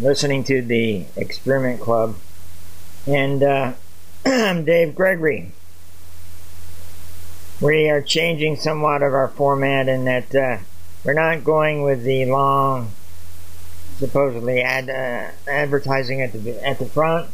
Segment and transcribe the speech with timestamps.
[0.00, 2.16] listening to the Experiment Club,
[3.06, 3.74] and uh,
[4.26, 5.52] I'm Dave Gregory.
[7.60, 10.58] We are changing somewhat of our format in that uh,
[11.04, 12.90] we're not going with the long,
[13.98, 17.30] supposedly ad, uh, advertising at the at the front.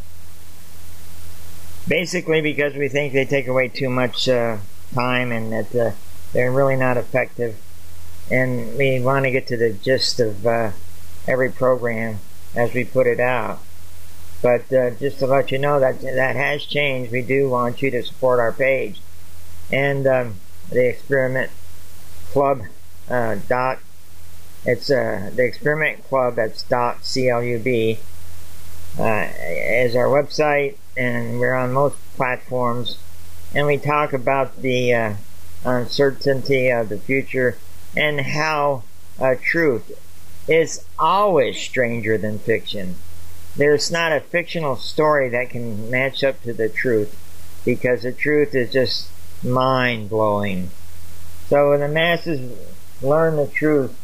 [1.89, 4.59] Basically, because we think they take away too much uh,
[4.95, 5.93] time and that uh,
[6.35, 7.57] they're really not effective,
[8.31, 10.71] and we want to get to the gist of uh,
[11.27, 12.19] every program
[12.55, 13.61] as we put it out.
[14.43, 17.91] But uh, just to let you know that that has changed, we do want you
[17.91, 19.01] to support our page.
[19.73, 20.35] And um,
[20.71, 21.51] the experiment
[22.31, 22.63] club
[23.09, 23.79] uh, dot
[24.67, 27.99] it's uh, the experiment club that's dot club
[28.99, 32.99] uh, is our website and we're on most platforms
[33.55, 35.15] and we talk about the uh,
[35.65, 37.59] uncertainty of the future
[37.97, 38.83] and how
[39.21, 39.93] uh, truth
[40.49, 42.97] is always stranger than fiction.
[43.57, 47.17] There's not a fictional story that can match up to the truth
[47.65, 49.09] because the truth is just
[49.43, 50.71] mind blowing.
[51.49, 52.59] So when the masses
[53.01, 53.97] learn the truth,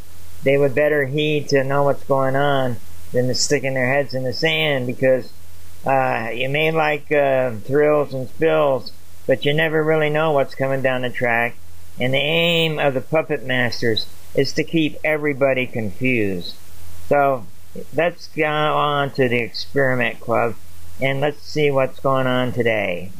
[0.42, 2.76] they would better heed to know what's going on
[3.12, 5.32] than to sticking their heads in the sand because
[5.84, 8.92] uh, you may like uh, thrills and spills,
[9.26, 11.56] but you never really know what's coming down the track.
[12.00, 16.54] And the aim of the puppet masters is to keep everybody confused.
[17.08, 17.46] So
[17.94, 20.54] let's go on to the experiment club
[21.00, 23.12] and let's see what's going on today.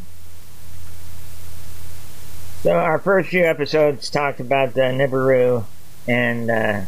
[2.63, 5.65] So our first few episodes talked about the Nibiru
[6.07, 6.83] and uh,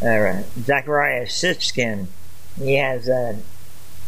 [0.00, 2.08] uh, Zecharia Sitchin.
[2.58, 3.36] He has uh,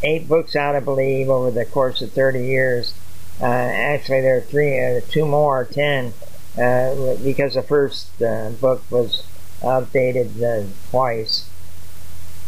[0.02, 2.94] eight books out, I believe, over the course of 30 years.
[3.40, 6.12] Uh, actually, there are three, uh, two more, ten,
[6.58, 9.24] uh, because the first uh, book was
[9.60, 11.48] updated uh, twice.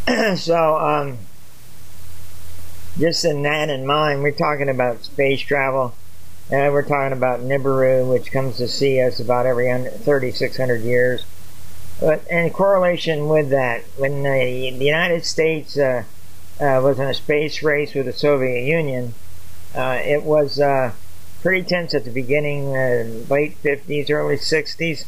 [0.37, 1.19] so, um,
[2.99, 5.95] just in that in mind, we're talking about space travel.
[6.49, 11.25] And we're talking about Nibiru, which comes to see us about every 3,600 years.
[12.01, 16.05] But in correlation with that, when the, the United States uh,
[16.61, 19.15] uh, was in a space race with the Soviet Union,
[19.75, 20.61] uh, it was
[21.43, 25.05] pretty tense at the beginning, uh, late 50s, early 60s.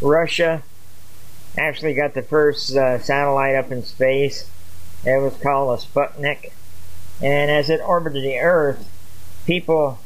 [0.00, 0.62] Russia
[1.58, 4.48] actually got the first uh, satellite up in space.
[5.04, 6.52] It was called a Sputnik.
[7.22, 8.88] And as it orbited the Earth,
[9.46, 9.98] people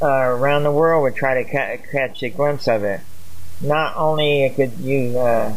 [0.00, 3.00] uh, around the world would try to ca- catch a glimpse of it.
[3.60, 5.54] Not only could you uh,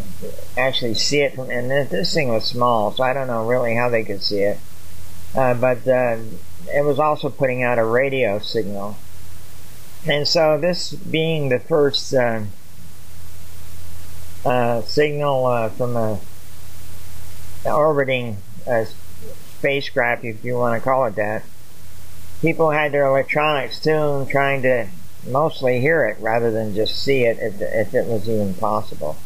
[0.57, 3.89] actually see it from, and this thing was small, so I don't know really how
[3.89, 4.59] they could see it,
[5.33, 6.17] uh, but uh,
[6.71, 8.97] it was also putting out a radio signal.
[10.07, 12.41] And so, this being the first uh,
[14.45, 16.19] uh, signal uh, from a
[17.65, 18.37] orbiting
[18.67, 18.85] uh,
[19.57, 21.43] spacecraft, if you want to call it that.
[22.41, 24.87] People had their electronics tuned, trying to
[25.27, 29.17] mostly hear it rather than just see it if, if it was even possible.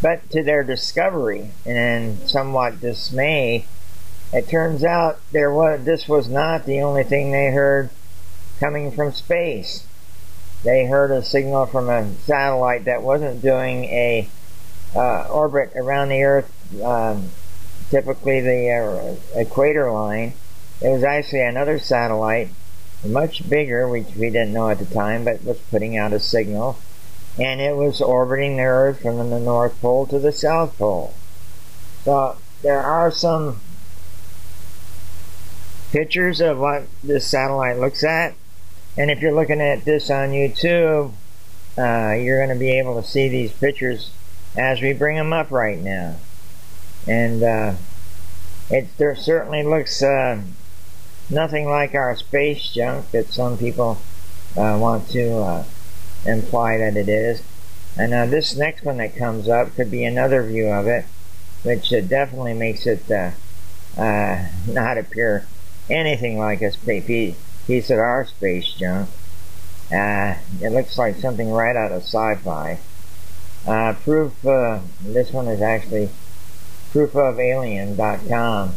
[0.00, 3.66] But to their discovery and somewhat dismay,
[4.32, 7.90] it turns out there was this was not the only thing they heard
[8.60, 9.86] coming from space.
[10.64, 14.28] They heard a signal from a satellite that wasn't doing a
[14.96, 17.28] uh, orbit around the Earth, um,
[17.90, 20.32] typically the uh, equator line.
[20.80, 22.48] It was actually another satellite,
[23.04, 26.78] much bigger, which we didn't know at the time, but was putting out a signal.
[27.38, 31.12] And it was orbiting the Earth from the North Pole to the South Pole.
[32.04, 33.60] So there are some
[35.92, 38.34] pictures of what this satellite looks at.
[38.96, 41.12] And if you're looking at this on YouTube,
[41.76, 44.10] uh, you're going to be able to see these pictures
[44.56, 46.16] as we bring them up right now.
[47.06, 47.74] And uh,
[48.70, 50.40] it there certainly looks uh,
[51.28, 53.98] nothing like our space junk that some people
[54.56, 55.64] uh, want to uh,
[56.24, 57.42] imply that it is.
[57.96, 61.04] And uh, this next one that comes up could be another view of it,
[61.62, 63.08] which definitely makes it
[63.96, 65.46] not appear
[65.90, 69.08] anything like a space piece of our space junk.
[69.92, 72.78] Uh, it looks like something right out of sci-fi.
[73.66, 76.10] Uh, proof, uh, this one is actually
[76.92, 78.74] proofofalien.com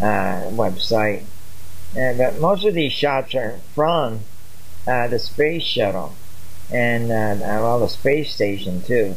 [0.00, 0.02] uh,
[0.50, 1.24] website.
[1.96, 4.20] Uh, most of these shots are from
[4.86, 6.14] uh, the space shuttle
[6.72, 9.14] and, uh, well, the space station too.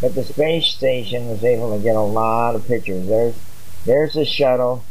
[0.00, 3.06] But the space station was able to get a lot of pictures.
[3.06, 3.36] There's,
[3.84, 4.84] there's the shuttle,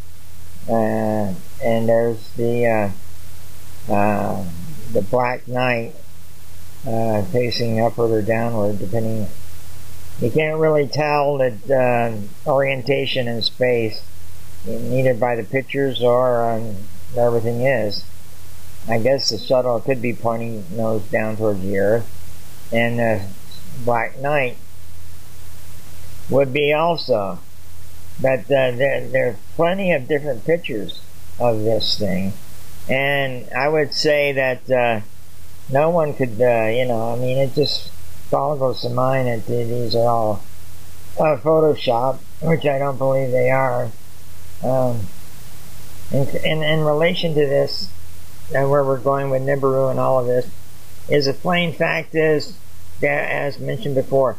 [0.68, 2.94] and there's the
[3.90, 4.46] uh,
[4.92, 5.94] the Black Knight
[6.88, 9.28] uh, facing upward or downward, depending.
[10.22, 14.02] You can't really tell the uh, orientation in space,
[14.66, 16.76] neither by the pictures or um,
[17.18, 18.06] everything is.
[18.88, 23.28] I guess the shuttle could be pointing nose down towards the Earth, and the
[23.84, 24.58] Black Knight
[26.30, 27.40] would be also.
[28.22, 31.02] But uh, there, there are plenty of different pictures
[31.40, 32.34] of this thing.
[32.90, 35.02] And I would say that uh,
[35.72, 37.92] no one could, uh, you know, I mean, it just
[38.30, 40.44] boggles the mind that these are all
[41.18, 43.90] uh, Photoshop, which I don't believe they are.
[44.64, 45.08] Um,
[46.12, 47.90] in, in, relation to this,
[48.54, 50.50] and where we're going with Nibiru and all of this,
[51.10, 52.58] is the plain fact is
[53.02, 54.38] that, as mentioned before,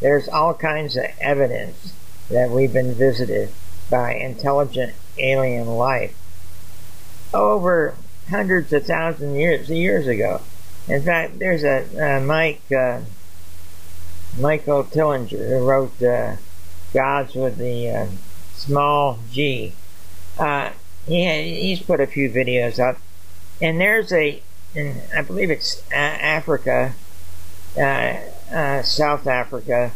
[0.00, 1.92] there's all kinds of evidence
[2.28, 3.50] that we've been visited
[3.90, 6.14] by intelligent alien life
[7.34, 7.94] over
[8.30, 10.40] hundreds of thousands of years, years ago.
[10.88, 13.00] In fact, there's a uh, Mike uh,
[14.38, 16.36] Michael Tellinger who wrote uh,
[16.92, 18.06] Gods with the uh,
[18.54, 19.72] small G.
[20.38, 20.70] Uh,
[21.06, 22.98] he he's put a few videos up,
[23.60, 24.42] and there's a,
[24.74, 26.94] in, I believe it's Africa,
[27.76, 29.92] uh, South Africa.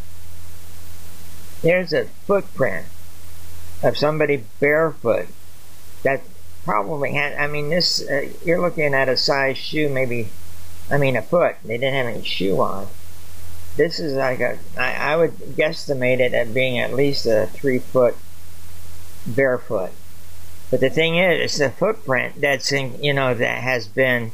[1.63, 2.87] There's a footprint
[3.83, 5.29] of somebody barefoot
[6.03, 6.23] that
[6.69, 10.29] probably had, I mean, this, uh, you're looking at a size shoe, maybe,
[10.91, 11.57] I mean, a foot.
[11.65, 12.89] They didn't have any shoe on.
[13.79, 17.79] This is like a, I, I would guesstimate it at being at least a three
[17.79, 18.17] foot
[19.27, 19.93] barefoot.
[20.71, 24.33] But the thing is, it's a footprint that's in, you know, that has been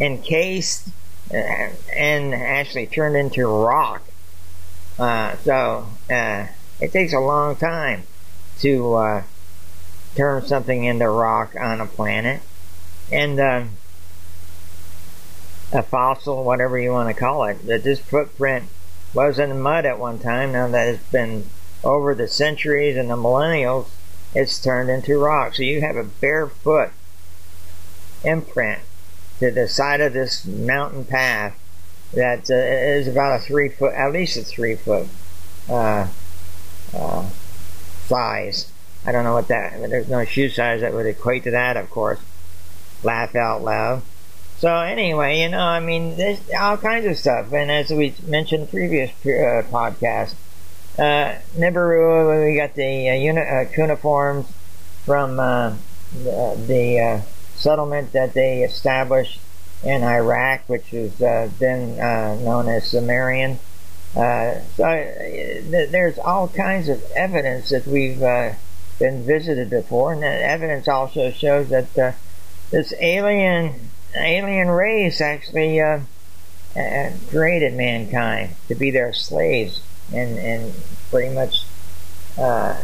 [0.00, 0.88] encased
[1.32, 4.02] uh, and actually turned into rock.
[4.98, 6.48] Uh, so, uh,
[6.80, 8.02] it takes a long time
[8.58, 9.22] to, uh,
[10.14, 12.42] turn something into rock on a planet.
[13.10, 13.64] And uh,
[15.72, 18.64] a fossil, whatever you want to call it, that this footprint
[19.14, 20.52] was in the mud at one time.
[20.52, 21.46] Now that it's been
[21.84, 23.88] over the centuries and the millennials,
[24.34, 25.54] it's turned into rock.
[25.54, 26.90] So you have a barefoot
[28.24, 28.80] imprint
[29.40, 31.58] to the side of this mountain path
[32.14, 35.08] that uh, is about a three foot, at least a three foot
[35.68, 36.08] uh,
[36.94, 37.28] uh,
[38.06, 38.71] size.
[39.04, 41.90] I don't know what that, there's no shoe size that would equate to that, of
[41.90, 42.20] course.
[43.02, 44.02] Laugh out loud.
[44.58, 47.52] So anyway, you know, I mean, there's all kinds of stuff.
[47.52, 50.34] And as we mentioned previous uh, podcast,
[50.98, 54.46] uh, Nibiru, we got the uh, uni- uh, cuneiforms
[55.04, 55.74] from uh,
[56.12, 57.20] the, the uh,
[57.56, 59.40] settlement that they established
[59.82, 63.58] in Iraq, which has uh, been known as Sumerian.
[64.14, 68.22] so th- there's all kinds of evidence that we've
[68.98, 72.12] been visited before, and the evidence also shows that uh,
[72.70, 76.00] this alien alien race actually uh,
[77.30, 79.82] created mankind to be their slaves,
[80.12, 80.72] and and
[81.10, 81.64] pretty much,
[82.38, 82.80] uh,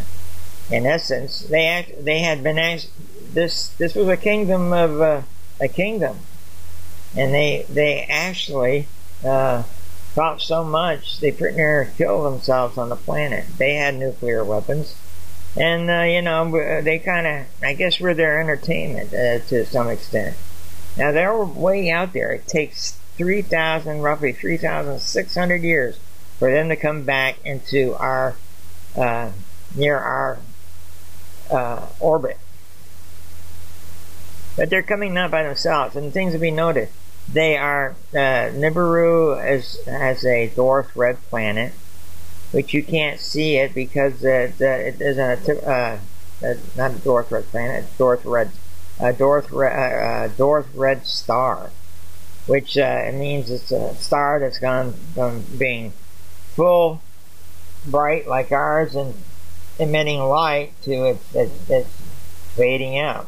[0.70, 2.90] in essence, they act, they had been asked,
[3.34, 5.22] this this was a kingdom of uh,
[5.60, 6.18] a kingdom,
[7.16, 8.86] and they they actually.
[9.24, 9.62] Uh,
[10.14, 13.44] fought so much they pretty near killed themselves on the planet.
[13.56, 14.96] They had nuclear weapons
[15.56, 19.88] and uh, you know they kind of i guess we're their entertainment uh, to some
[19.88, 20.36] extent
[20.96, 25.98] now they're way out there it takes 3000 roughly 3600 years
[26.38, 28.36] for them to come back into our
[28.96, 29.30] uh,
[29.74, 30.38] near our
[31.50, 32.38] uh, orbit.
[34.56, 36.88] But they're coming not by themselves, and things to be noted.
[37.30, 41.72] They are uh, Nibiru is, has a dwarf red planet,
[42.52, 46.00] which you can't see it because it, it isn't a
[46.42, 48.50] uh, not a dwarf red planet, it's dwarf red,
[49.00, 51.70] a dwarf red, uh, dwarf red star,
[52.46, 55.92] which uh, means it's a star that's gone from being
[56.54, 57.00] full
[57.86, 59.14] bright like ours and
[59.78, 62.02] emitting light to it's, it's, it's
[62.54, 63.26] fading out.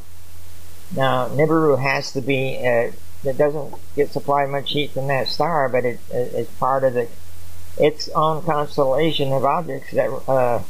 [0.95, 5.69] Now Nibiru has to be uh, it doesn't get supplied much heat from that star,
[5.69, 7.09] but it, it it's part of the
[7.79, 10.63] its own constellation of objects that uh,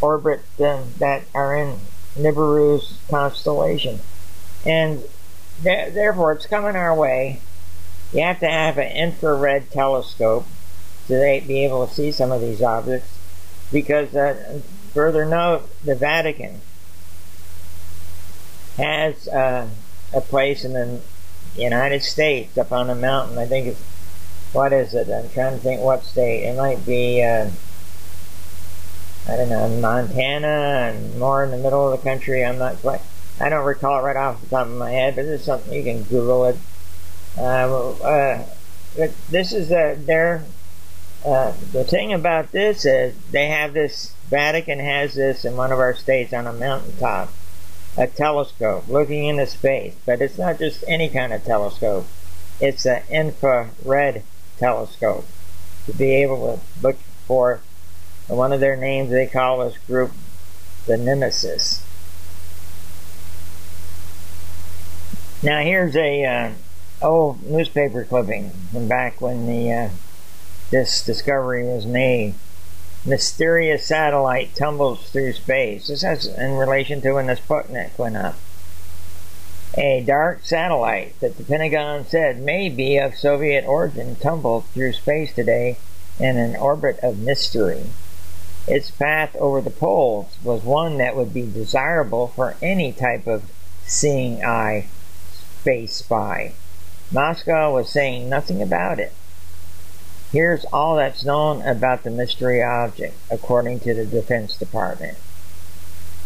[0.00, 1.78] orbit uh, that are in
[2.16, 4.00] Nibiru's constellation,
[4.64, 5.02] and
[5.62, 7.40] th- therefore it's coming our way.
[8.12, 10.46] You have to have an infrared telescope
[11.08, 13.18] to be able to see some of these objects,
[13.72, 14.60] because uh,
[14.92, 16.60] further note, the Vatican
[18.76, 19.68] has uh,
[20.12, 21.00] a place in the
[21.56, 23.38] United States up on a mountain.
[23.38, 23.82] I think it's
[24.54, 25.08] what is it?
[25.10, 26.44] I'm trying to think what state.
[26.44, 27.50] It might be uh,
[29.26, 32.44] I don't know Montana and more in the middle of the country.
[32.44, 33.00] I'm not quite.
[33.40, 35.82] I don't recall it right off the top of my head, but it's something you
[35.82, 36.56] can Google it.
[37.36, 38.46] Uh, uh,
[39.30, 40.44] this is uh, their.
[41.24, 44.14] Uh, the thing about this is they have this.
[44.30, 47.30] Vatican has this in one of our states on a mountaintop
[47.96, 52.06] a telescope looking into space, but it's not just any kind of telescope.
[52.60, 54.22] It's an infrared
[54.58, 55.26] telescope
[55.86, 56.96] to be able to look
[57.26, 57.60] for
[58.28, 60.12] one of their names they call this group
[60.86, 61.84] the Nemesis.
[65.42, 66.52] Now here's a uh,
[67.02, 69.88] old newspaper clipping from back when the uh,
[70.70, 72.34] this discovery was made
[73.04, 75.88] mysterious satellite tumbles through space.
[75.88, 78.36] This is in relation to when the Sputnik went up.
[79.76, 85.32] A dark satellite that the Pentagon said may be of Soviet origin tumbled through space
[85.32, 85.78] today
[86.20, 87.86] in an orbit of mystery.
[88.68, 93.50] Its path over the poles was one that would be desirable for any type of
[93.84, 94.86] seeing eye
[95.32, 96.52] space spy.
[97.10, 99.12] Moscow was saying nothing about it.
[100.30, 105.18] Here's all that's known about the mystery object, according to the Defense Department.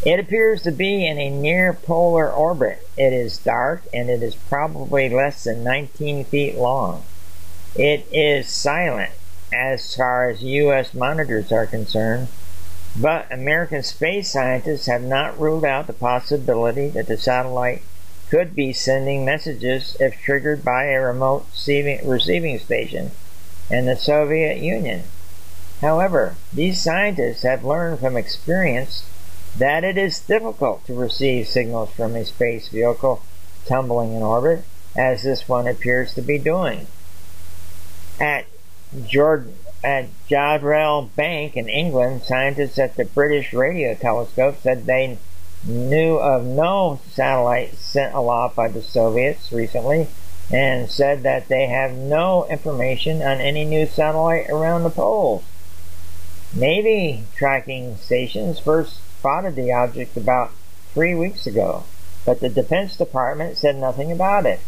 [0.06, 2.88] It appears to be in a near polar orbit.
[2.96, 7.02] It is dark and it is probably less than 19 feet long.
[7.74, 9.10] It is silent
[9.52, 10.94] as far as U.S.
[10.94, 12.28] monitors are concerned,
[12.96, 17.82] but American space scientists have not ruled out the possibility that the satellite
[18.30, 21.46] could be sending messages if triggered by a remote
[22.04, 23.10] receiving station
[23.70, 25.02] in the Soviet Union.
[25.80, 29.04] However, these scientists have learned from experience
[29.58, 33.22] that it is difficult to receive signals from a space vehicle
[33.66, 34.64] tumbling in orbit,
[34.96, 36.86] as this one appears to be doing.
[38.20, 38.46] At,
[39.06, 39.52] Jord-
[39.84, 45.18] at Jodrell Bank in England, scientists at the British Radio Telescope said they
[45.64, 50.08] knew of no satellite sent aloft by the Soviets recently
[50.50, 55.44] and said that they have no information on any new satellite around the poles.
[56.54, 60.52] Navy tracking stations first spotted the object about
[60.94, 61.84] three weeks ago,
[62.24, 64.60] but the Defense Department said nothing about it.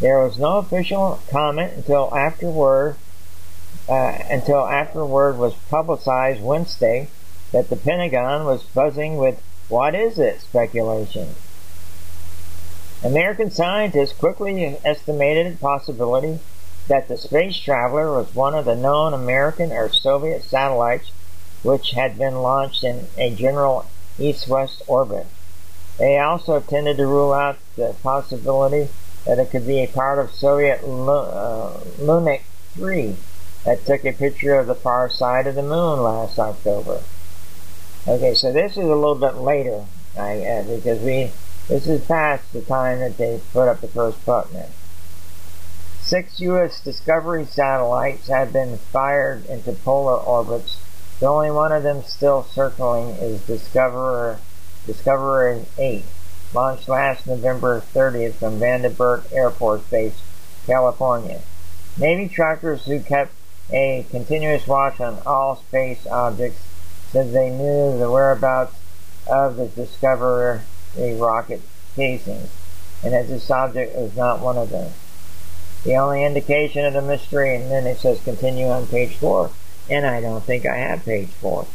[0.00, 2.96] There was no official comment until afterward,
[3.88, 7.08] uh, until afterward was publicized Wednesday
[7.52, 11.34] that the Pentagon was buzzing with "What is it?" speculation.
[13.02, 16.38] American scientists quickly estimated the possibility
[16.88, 21.12] that the space traveler was one of the known American or Soviet satellites
[21.62, 23.86] which had been launched in a general
[24.18, 25.26] east-west orbit.
[25.98, 28.88] They also tended to rule out the possibility
[29.26, 32.42] that it could be a part of Soviet uh, Lunik
[32.74, 33.16] 3
[33.64, 37.02] that took a picture of the far side of the moon last October.
[38.08, 39.84] Okay, so this is a little bit later,
[40.18, 41.32] I, uh, because we
[41.68, 44.70] this is past the time that they put up the first Sputnik.
[46.00, 46.80] Six U.S.
[46.80, 50.79] Discovery satellites have been fired into polar orbits.
[51.20, 54.38] The only one of them still circling is Discoverer,
[54.86, 56.02] Discoverer 8,
[56.54, 60.18] launched last November 30th from Vandenberg Air Force Base,
[60.64, 61.42] California.
[61.98, 63.34] Navy trackers who kept
[63.70, 66.62] a continuous watch on all space objects
[67.12, 68.76] said they knew the whereabouts
[69.26, 70.62] of the Discoverer
[70.96, 71.60] rocket
[71.96, 72.48] casings,
[73.04, 74.90] and that this object was not one of them.
[75.84, 79.50] The only indication of the mystery, and then it says continue on page 4,
[79.90, 81.68] and I don't think I have paid for it.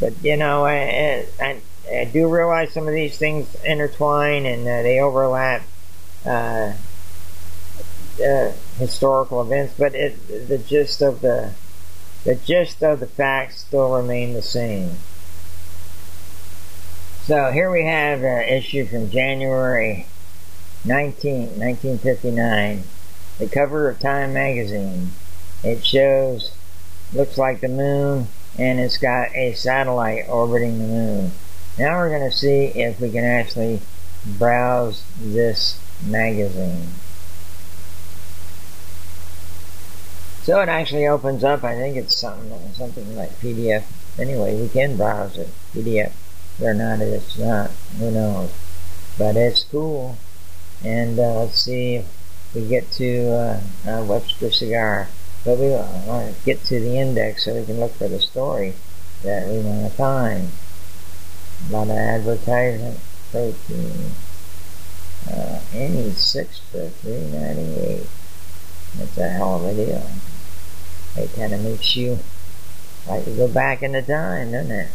[0.00, 1.60] But you know, I, I,
[1.92, 5.62] I do realize some of these things intertwine and uh, they overlap
[6.24, 6.72] uh,
[8.24, 11.52] uh, historical events, but it, the gist of the
[12.24, 14.90] the gist of the facts still remain the same.
[17.22, 20.06] So here we have an issue from January
[20.84, 22.82] 19, 1959,
[23.38, 25.12] the cover of Time magazine.
[25.62, 26.52] It shows,
[27.12, 31.32] looks like the moon, and it's got a satellite orbiting the moon.
[31.78, 33.80] Now we're going to see if we can actually
[34.38, 36.88] browse this magazine.
[40.42, 43.84] So it actually opens up, I think it's something, something like PDF.
[44.18, 46.12] Anyway, we can browse it, PDF.
[46.60, 48.50] Or not, it's not, who knows.
[49.16, 50.16] But it's cool.
[50.84, 52.06] And uh, let's see if
[52.54, 55.08] we get to uh, uh, Webster Cigar.
[55.44, 58.74] But we want to get to the index so we can look for the story
[59.22, 60.48] that we want to find.
[61.68, 64.10] A lot of advertisement, protein.
[65.30, 68.06] Uh, any six for three ninety eight.
[68.96, 70.06] That's a hell of a deal.
[71.16, 72.18] It kind of makes you
[73.06, 74.90] like to go back in the time, doesn't it?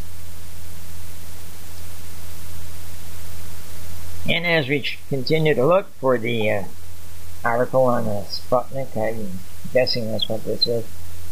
[4.28, 6.64] And as we continue to look for the uh,
[7.44, 9.38] article on the Sputnik, I'm
[9.72, 10.84] guessing that's what this is,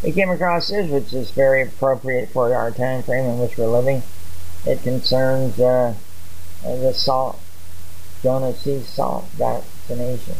[0.02, 3.66] we came across this, which is very appropriate for our time frame in which we're
[3.66, 4.02] living.
[4.66, 5.94] It concerns uh,
[6.62, 7.40] the salt,
[8.22, 8.80] Jonas C.
[8.80, 10.36] salt vaccination.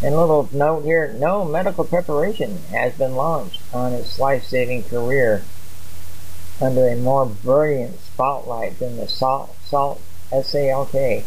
[0.00, 5.42] And a little note here, no medical preparation has been launched on its life-saving career
[6.60, 10.00] under a more brilliant spotlight than the salt, salt
[10.30, 11.24] SALK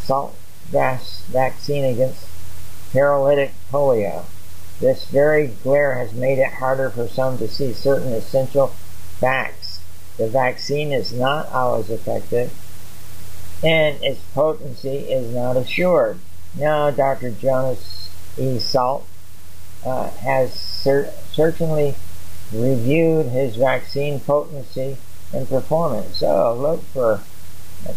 [0.00, 0.36] salt
[0.70, 2.26] vaccine against
[2.92, 4.24] paralytic polio.
[4.80, 8.68] This very glare has made it harder for some to see certain essential
[9.18, 9.80] facts.
[10.18, 12.52] The vaccine is not always effective,
[13.62, 16.18] and its potency is not assured.
[16.54, 17.30] Now, Dr.
[17.30, 18.58] Jonas E.
[18.58, 19.06] Salt
[19.84, 21.94] uh, has cer- certainly
[22.52, 24.96] reviewed his vaccine potency
[25.32, 26.18] and performance.
[26.18, 27.22] So, look for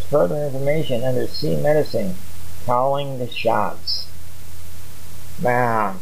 [0.10, 2.16] further information under C Medicine,
[2.66, 4.08] calling the shots.
[5.42, 5.98] Wow,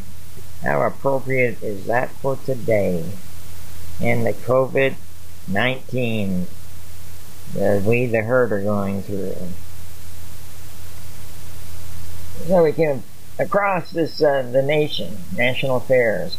[0.62, 3.04] how appropriate is that for today?
[4.00, 4.94] in the COVID
[5.48, 6.46] 19
[7.54, 9.34] that we, the herd, are going through.
[12.46, 13.02] So we came
[13.38, 16.36] across this, uh, the nation, national affairs,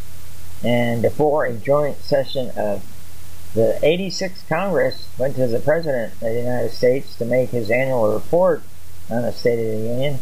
[0.63, 2.83] and before a joint session of
[3.55, 8.13] the 86th Congress went to the President of the United States to make his annual
[8.13, 8.61] report
[9.09, 10.19] on the State of the Union.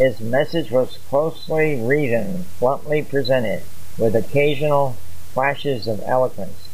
[0.00, 3.64] His message was closely reasoned, bluntly presented,
[3.98, 4.96] with occasional
[5.34, 6.70] flashes of eloquence,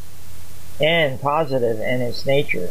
[0.81, 2.71] and positive in its nature.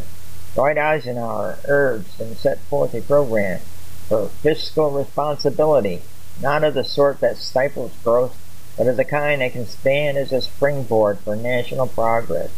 [0.54, 3.60] Dwight Eisenhower urged and set forth a program
[4.08, 6.00] for fiscal responsibility,
[6.40, 8.34] not of the sort that stifles growth,
[8.78, 12.50] but of the kind that can stand as a springboard for national progress.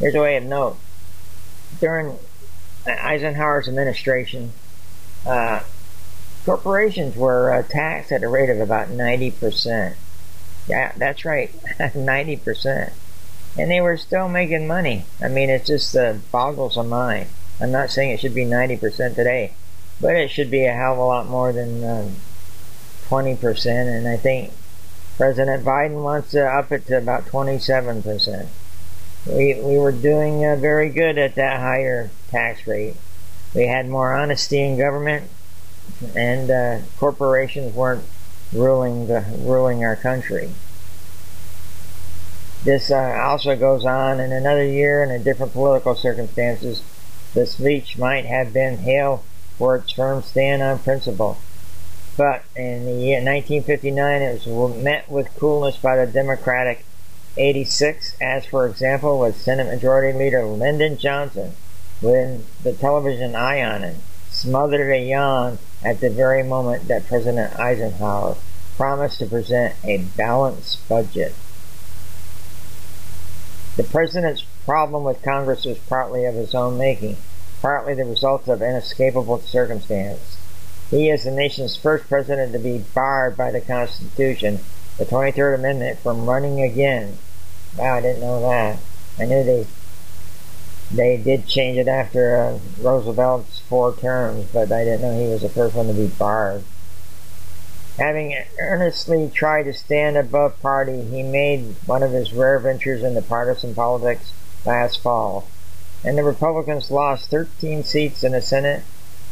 [0.00, 0.76] Here's a way of note.
[1.78, 2.18] During
[2.84, 4.54] Eisenhower's administration,
[5.24, 5.60] uh,
[6.44, 9.94] corporations were uh, taxed at a rate of about 90%.
[10.68, 12.92] Yeah, that's right, 90%.
[13.56, 15.04] And they were still making money.
[15.20, 17.28] I mean, it just uh, boggles the mind.
[17.60, 19.52] I'm not saying it should be 90% today,
[20.00, 22.16] but it should be a hell of a lot more than
[23.08, 23.82] 20%.
[23.82, 24.52] Um, and I think
[25.16, 28.48] President Biden wants to up it to about 27%
[29.26, 32.96] we, we were doing uh, very good at that higher tax rate.
[33.54, 35.30] We had more honesty in government,
[36.14, 38.04] and uh, corporations weren't
[38.52, 40.50] ruling the ruling our country.
[42.64, 46.82] This uh, also goes on in another year and in different political circumstances.
[47.34, 49.22] The speech might have been hailed
[49.58, 51.38] for its firm stand on principle,
[52.16, 56.84] but in the year 1959 it was met with coolness by the Democratic
[57.36, 61.52] 86, as for example with Senate Majority Leader Lyndon Johnson
[62.00, 63.96] when the television eye on him
[64.30, 68.36] smothered a yawn at the very moment that President Eisenhower
[68.76, 71.34] promised to present a balanced budget.
[73.76, 77.16] The president's problem with Congress was partly of his own making,
[77.60, 80.38] partly the result of inescapable circumstance.
[80.90, 84.60] He is the nation's first president to be barred by the Constitution
[84.98, 87.18] the 23rd Amendment from running again.
[87.76, 88.78] Wow, I didn't know that.
[89.18, 89.66] I knew they
[90.96, 95.42] they did change it after uh, Roosevelt's four terms, but I didn't know he was
[95.42, 96.62] the first one to be barred.
[97.98, 103.22] Having earnestly tried to stand above party, he made one of his rare ventures into
[103.22, 104.32] partisan politics
[104.64, 105.48] last fall,
[106.04, 108.82] and the Republicans lost 13 seats in the Senate,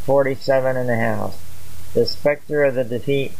[0.04, 1.36] 47 in the House.
[1.94, 3.32] The specter of the defeat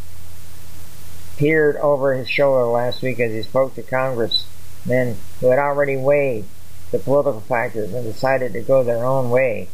[1.37, 6.45] peered over his shoulder last week as he spoke to congressmen who had already weighed
[6.93, 9.69] the political factors and decided to go their own way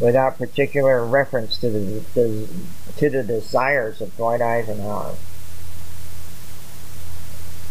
[0.00, 2.48] without particular reference to the, the
[2.96, 5.14] to the desires of Dwight Eisenhower.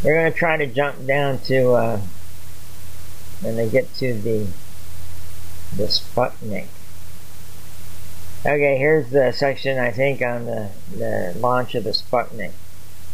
[0.04, 2.02] We're going to try to jump down to uh,
[3.42, 4.48] when they get to the
[5.76, 6.68] the Sputnik.
[8.46, 12.52] Okay, here's the section I think on the, the launch of the Sputnik.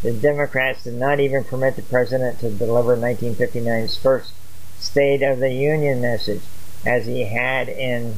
[0.02, 4.34] The Democrats did not even permit the president to deliver 1959's first
[4.82, 6.42] State of the Union message,
[6.86, 8.16] as he had in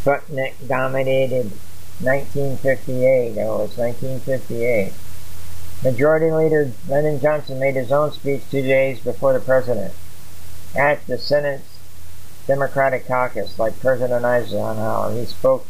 [0.00, 1.50] Sputnik dominated
[2.00, 3.38] 1958.
[3.38, 4.92] Oh, it's 1958.
[5.82, 9.92] Majority Leader Lyndon Johnson made his own speech two days before the president.
[10.76, 11.78] At the Senate's
[12.46, 15.66] Democratic caucus, like President Eisenhower, he spoke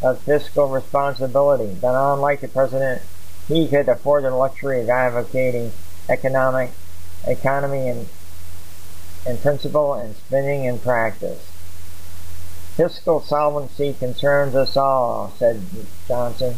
[0.00, 3.02] of fiscal responsibility, but unlike the president,
[3.48, 5.72] he could afford the luxury of advocating
[6.08, 6.70] economic
[7.26, 8.08] economy and
[9.26, 11.46] in principle and spinning in practice.
[12.76, 15.62] Fiscal solvency concerns us all, said
[16.08, 16.56] Johnson.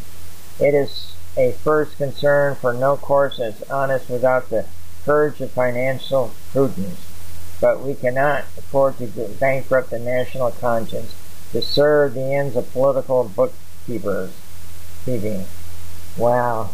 [0.60, 4.66] It is a first concern, for no course is honest without the
[5.04, 7.00] courage of financial prudence.
[7.60, 9.06] But we cannot afford to
[9.40, 11.14] bankrupt the national conscience
[11.52, 14.32] to serve the ends of political bookkeepers.
[15.04, 15.46] Keeping.
[16.16, 16.70] Wow.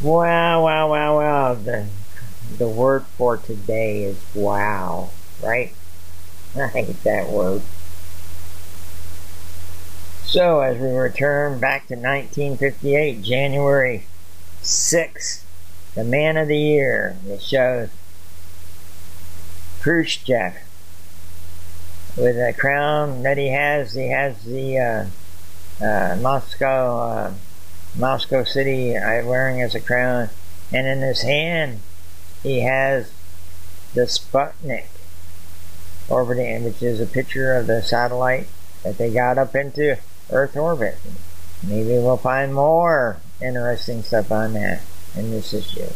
[0.00, 1.86] Wow, wow, wow, wow.
[2.58, 5.10] The word for today is wow,
[5.42, 5.72] right?
[6.56, 7.62] I hate that word.
[10.24, 14.06] So, as we return back to 1958, January
[14.62, 15.42] 6th,
[15.94, 17.90] the man of the year, it shows
[19.82, 20.54] Khrushchev
[22.16, 23.94] with the crown that he has.
[23.94, 27.34] He has the uh, uh, Moscow, uh,
[27.96, 30.30] Moscow City uh, wearing as a crown,
[30.72, 31.80] and in his hand
[32.42, 33.12] he has
[33.94, 34.86] the Sputnik
[36.08, 38.48] orbiting, which is a picture of the satellite
[38.82, 39.98] that they got up into
[40.30, 40.98] Earth orbit.
[41.62, 44.82] Maybe we'll find more interesting stuff on that
[45.14, 45.90] in this issue.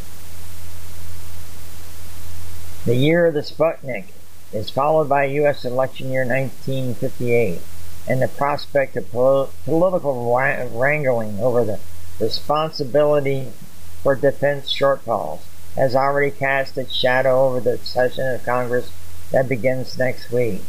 [2.84, 4.06] The year of the Sputnik
[4.52, 5.64] is followed by U.S.
[5.64, 7.60] election year 1958
[8.08, 10.32] and the prospect of pol- political
[10.72, 11.80] wrangling over the
[12.20, 13.48] responsibility
[14.04, 15.40] for defense shortfalls
[15.76, 18.90] has already cast its shadow over the session of Congress
[19.30, 20.62] that begins next week.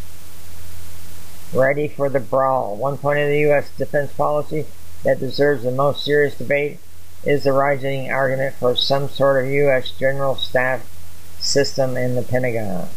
[1.54, 2.76] Ready for the brawl.
[2.76, 3.70] One point of the U.S.
[3.78, 4.66] defense policy
[5.04, 6.80] that deserves the most serious debate
[7.24, 9.92] is the rising argument for some sort of U.S.
[9.92, 10.86] general staff
[11.40, 12.90] system in the Pentagon.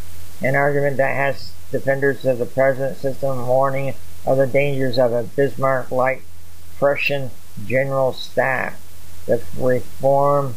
[0.42, 3.94] An argument that has defenders of the present system warning
[4.26, 6.22] of the dangers of a Bismarck like
[6.78, 7.30] Prussian
[7.66, 8.80] general staff.
[9.26, 10.56] The reform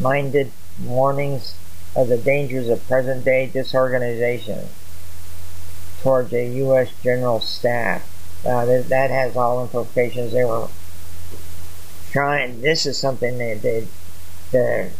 [0.00, 0.50] minded
[0.84, 1.54] warnings
[1.96, 4.68] of the dangers of present day disorganization
[6.02, 6.90] towards a U.S.
[7.02, 8.02] general staff.
[8.46, 10.32] Uh, that, that has all implications.
[10.32, 10.68] They were
[12.12, 13.86] trying, this is something that
[14.52, 14.90] the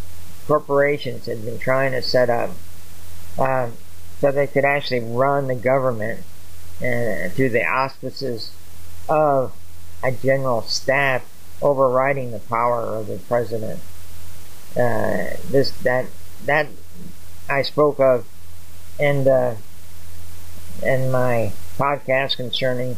[0.46, 2.50] corporations had been trying to set up
[3.38, 3.68] uh,
[4.20, 6.20] so they could actually run the government
[6.78, 8.50] uh, through the auspices
[9.08, 9.54] of
[10.02, 11.24] a general staff
[11.62, 13.80] overriding the power of the president
[14.76, 16.06] uh, this that
[16.44, 16.68] that
[17.48, 18.26] I spoke of
[18.98, 19.56] in the
[20.82, 22.96] in my podcast concerning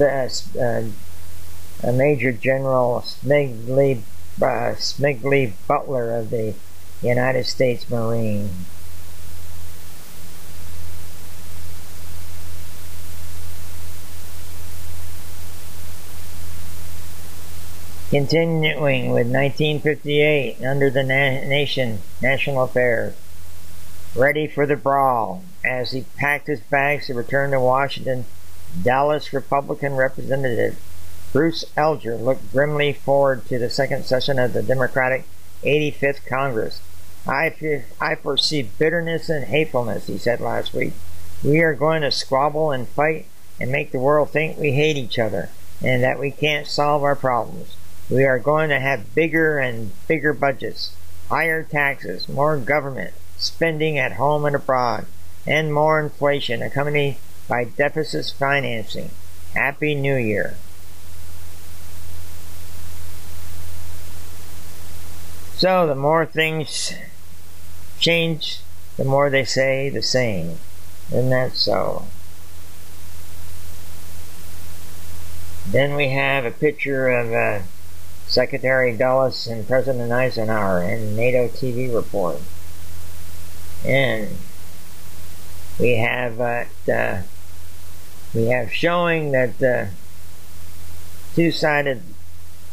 [0.00, 4.02] uh, uh, Major General Smedley
[4.42, 6.54] uh, Smedley Butler of the
[7.02, 8.50] United States Marine.
[18.10, 23.14] Continuing with 1958 under the na- nation, national affairs.
[24.14, 25.42] Ready for the brawl.
[25.62, 28.24] As he packed his bags to return to Washington,
[28.82, 30.78] Dallas Republican Representative
[31.32, 35.24] Bruce Alger looked grimly forward to the second session of the Democratic
[35.62, 36.80] 85th Congress.
[37.26, 37.54] I,
[38.00, 40.94] I foresee bitterness and hatefulness, he said last week.
[41.44, 43.26] We are going to squabble and fight
[43.60, 45.50] and make the world think we hate each other
[45.82, 47.76] and that we can't solve our problems.
[48.10, 50.92] We are going to have bigger and bigger budgets,
[51.28, 55.06] higher taxes, more government spending at home and abroad,
[55.46, 57.18] and more inflation accompanied
[57.48, 59.10] by deficit financing.
[59.54, 60.56] Happy New Year.
[65.56, 66.92] So the more things
[67.98, 68.60] change,
[68.96, 70.58] the more they say the same.
[71.10, 72.06] Isn't that so?
[75.66, 77.64] Then we have a picture of uh,
[78.28, 82.40] Secretary Dulles and President Eisenhower in NATO TV report.
[83.84, 84.36] And
[85.78, 87.22] we have uh, uh,
[88.34, 89.86] we have showing that uh,
[91.34, 92.02] two-sided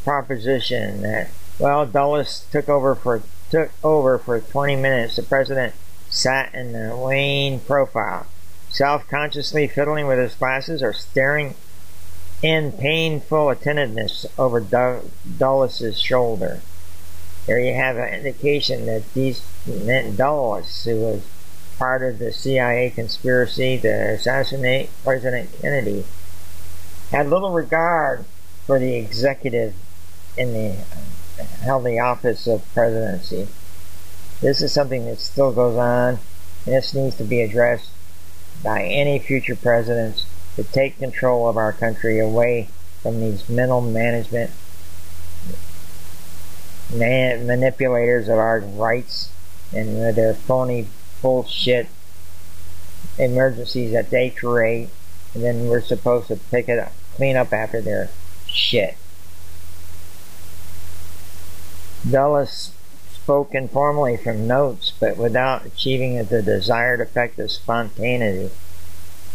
[0.04, 5.15] proposition that well Dulles took over for took over for 20 minutes.
[5.15, 5.74] The president
[6.10, 8.28] sat in the Wayne profile,
[8.70, 11.56] self-consciously fiddling with his glasses or staring
[12.41, 16.62] in painful attentiveness over Dulles's shoulder.
[17.45, 21.21] There you have an indication that these men, Dulles, who was
[21.78, 26.06] part of the CIA conspiracy to assassinate President Kennedy,
[27.12, 28.26] had little regard
[28.65, 29.74] for the executive
[30.38, 30.76] in the
[31.62, 33.48] held the office of presidency.
[34.41, 36.19] This is something that still goes on,
[36.65, 37.89] and this needs to be addressed
[38.63, 40.25] by any future presidents
[40.56, 42.70] to take control of our country away
[43.02, 44.52] from these mental management
[46.94, 49.30] man, manipulators of our rights
[49.74, 50.88] and their phony
[51.22, 51.88] bullshit
[53.18, 54.89] emergencies that they create
[55.34, 58.10] and then we're supposed to pick it up clean up after their
[58.48, 58.96] shit.
[62.10, 62.72] Dulles
[63.13, 68.52] spoke informally from notes but without achieving the desired effect of spontaneity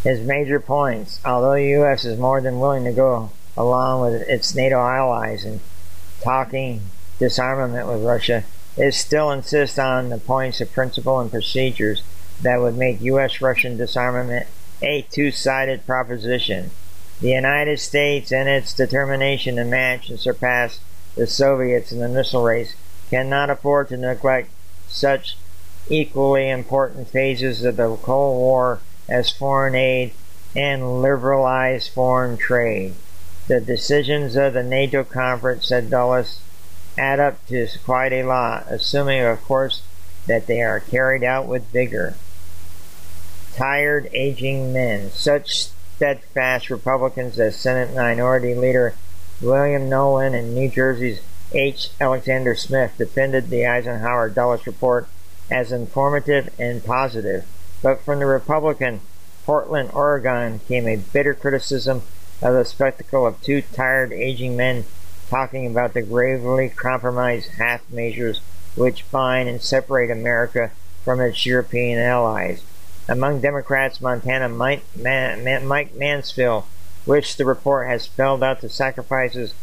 [0.03, 1.19] his major points.
[1.25, 2.05] Although the U.S.
[2.05, 5.59] is more than willing to go along with its NATO allies in
[6.21, 6.81] talking
[7.19, 8.43] disarmament with Russia,
[8.77, 12.03] it still insists on the points of principle and procedures
[12.41, 13.41] that would make U.S.
[13.41, 14.47] Russian disarmament
[14.81, 16.71] a two sided proposition.
[17.19, 20.79] The United States and its determination to match and surpass
[21.15, 22.73] the Soviets in the missile race
[23.09, 24.49] cannot afford to neglect
[24.87, 25.37] such
[25.89, 28.79] equally important phases of the Cold War
[29.11, 30.13] as foreign aid
[30.55, 32.93] and liberalize foreign trade.
[33.47, 36.39] The decisions of the NATO conference, said Dulles,
[36.97, 39.81] add up to quite a lot, assuming, of course,
[40.27, 42.15] that they are carried out with vigor.
[43.55, 48.95] Tired, aging men, such steadfast Republicans as Senate Minority Leader
[49.41, 51.19] William Knowland and New Jersey's
[51.51, 51.89] H.
[51.99, 55.07] Alexander Smith defended the Eisenhower Dulles report
[55.49, 57.43] as informative and positive.
[57.81, 59.01] But from the Republican
[59.45, 62.03] Portland, Oregon came a bitter criticism
[62.41, 64.85] of the spectacle of two tired, aging men
[65.29, 68.41] talking about the gravely compromised half measures
[68.75, 70.71] which bind and separate America
[71.03, 72.61] from its European allies.
[73.07, 76.65] Among Democrats, Montana Mike, Man, Mike Mansfield
[77.05, 79.53] wished the report had spelled out the sacrifices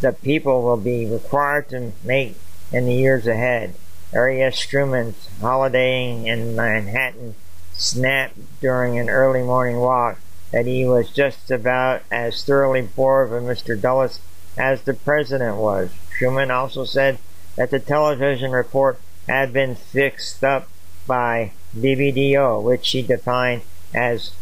[0.00, 2.36] the people will be required to make
[2.72, 3.74] in the years ahead.
[4.12, 4.58] R.E.S.
[4.60, 7.34] Truman's holidaying in Manhattan
[7.80, 10.18] snapped during an early morning walk
[10.52, 13.80] that he was just about as thoroughly bored with Mr.
[13.80, 14.20] Dulles
[14.58, 15.90] as the president was.
[16.18, 17.18] Truman also said
[17.56, 20.68] that the television report had been fixed up
[21.06, 23.62] by BBDO, which he defined
[23.94, 24.32] as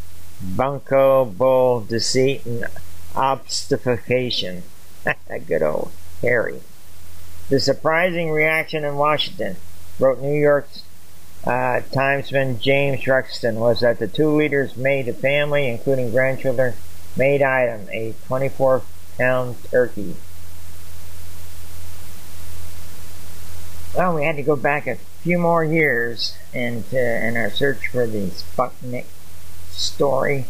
[0.42, 2.66] bunco, bull, deceit, and
[3.14, 4.62] obfuscation.
[5.46, 6.61] Good old Harry.
[7.48, 9.57] The surprising reaction in Washington,
[9.98, 10.83] wrote New York's
[11.44, 16.74] uh, Timesman James Reston, was that the two leaders made a family, including grandchildren,
[17.16, 18.83] made item, a 24
[19.16, 20.16] pound turkey.
[23.96, 28.07] Well, we had to go back a few more years in, in our search for
[28.07, 29.07] the Sputnik
[29.70, 30.46] story.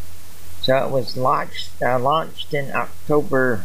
[0.60, 3.64] So it was launched, uh, launched in October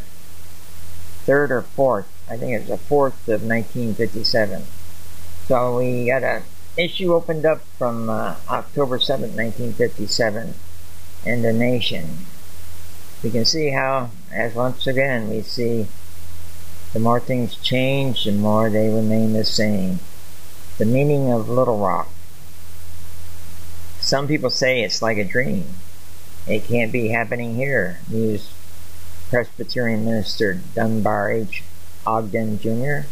[1.25, 4.63] 3rd or 4th I think it was the 4th of 1957.
[5.47, 6.41] So we got a
[6.77, 10.53] issue opened up from uh, October 7, 1957
[11.25, 12.17] in the nation.
[13.23, 15.87] We can see how, as once again, we see
[16.93, 19.99] the more things change, the more they remain the same.
[20.77, 22.09] The meaning of Little Rock.
[23.99, 25.65] Some people say it's like a dream.
[26.45, 28.49] It can't be happening here, mused
[29.29, 31.63] Presbyterian minister Dunbar H.
[32.05, 33.07] Ogden Jr.,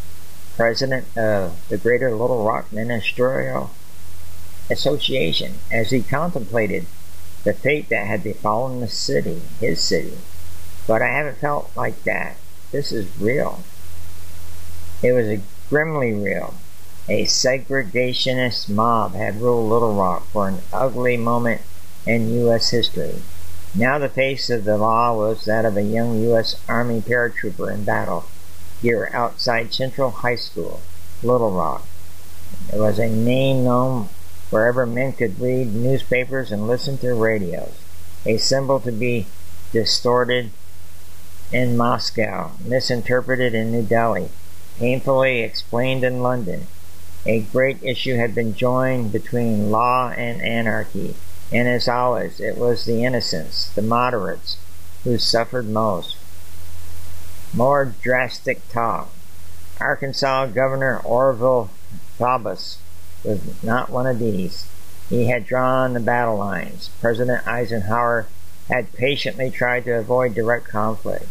[0.56, 3.72] president of the Greater Little Rock Ministerial
[4.70, 6.86] Association, as he contemplated
[7.44, 10.18] the fate that had befallen the city, his city.
[10.88, 12.38] But I haven't felt like that.
[12.72, 13.64] This is real.
[15.02, 16.54] It was grimly real.
[17.10, 21.62] A segregationist mob had ruled Little Rock for an ugly moment
[22.06, 22.70] in U.S.
[22.70, 23.16] history.
[23.74, 26.56] Now the face of the law was that of a young U.S.
[26.68, 28.26] Army paratrooper in battle
[28.82, 30.82] here outside Central High School.
[31.24, 31.86] Little Rock.
[32.74, 34.10] It was a name known
[34.50, 37.74] wherever men could read newspapers and listen to radios,
[38.26, 39.28] a symbol to be
[39.72, 40.52] distorted
[41.52, 44.30] in Moscow, misinterpreted in New Delhi,
[44.78, 46.68] painfully explained in London.
[47.26, 51.16] A great issue had been joined between law and anarchy,
[51.52, 54.58] and as always, it was the innocents, the moderates,
[55.04, 56.18] who suffered most.
[57.54, 59.12] More drastic talk.
[59.80, 61.70] Arkansas Governor Orville
[62.18, 62.78] Faubus
[63.24, 64.68] was not one of these.
[65.10, 66.90] He had drawn the battle lines.
[67.02, 68.28] President Eisenhower
[68.70, 71.26] had patiently tried to avoid direct conflict.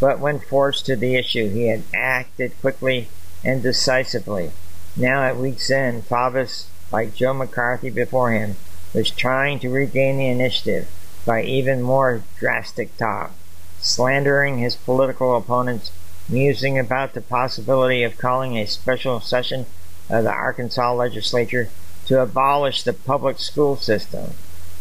[0.00, 3.08] But when forced to the issue, he had acted quickly
[3.44, 4.52] and decisively.
[4.96, 8.56] Now, at week's end, Faubus, like Joe McCarthy before him,
[8.94, 10.88] was trying to regain the initiative
[11.26, 13.32] by even more drastic talk,
[13.80, 15.90] slandering his political opponents,
[16.28, 19.66] musing about the possibility of calling a special session
[20.10, 21.68] of the Arkansas legislature
[22.06, 24.32] to abolish the public school system,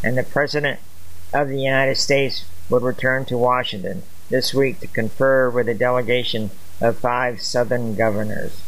[0.04, 0.80] and the President
[1.34, 6.50] of the United States would return to Washington this week to confer with a delegation
[6.82, 8.62] of five Southern governors.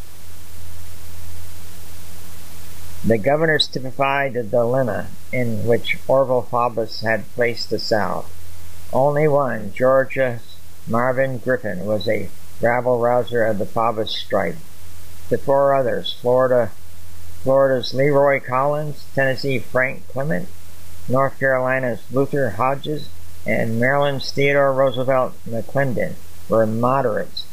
[3.04, 8.30] The governors typified the dilemma in which Orville Faubus had placed the South.
[8.92, 10.56] Only one, Georgia's
[10.88, 14.58] Marvin Griffin, was a rabble rouser of the Faubus stripe.
[15.30, 16.72] The four others, Florida,
[17.44, 20.50] Florida's Leroy Collins, Tennessee Frank Clement,
[21.08, 23.10] North Carolina's Luther Hodges,
[23.46, 26.16] and Maryland's Theodore Roosevelt McKeldin,
[26.50, 27.46] were moderates,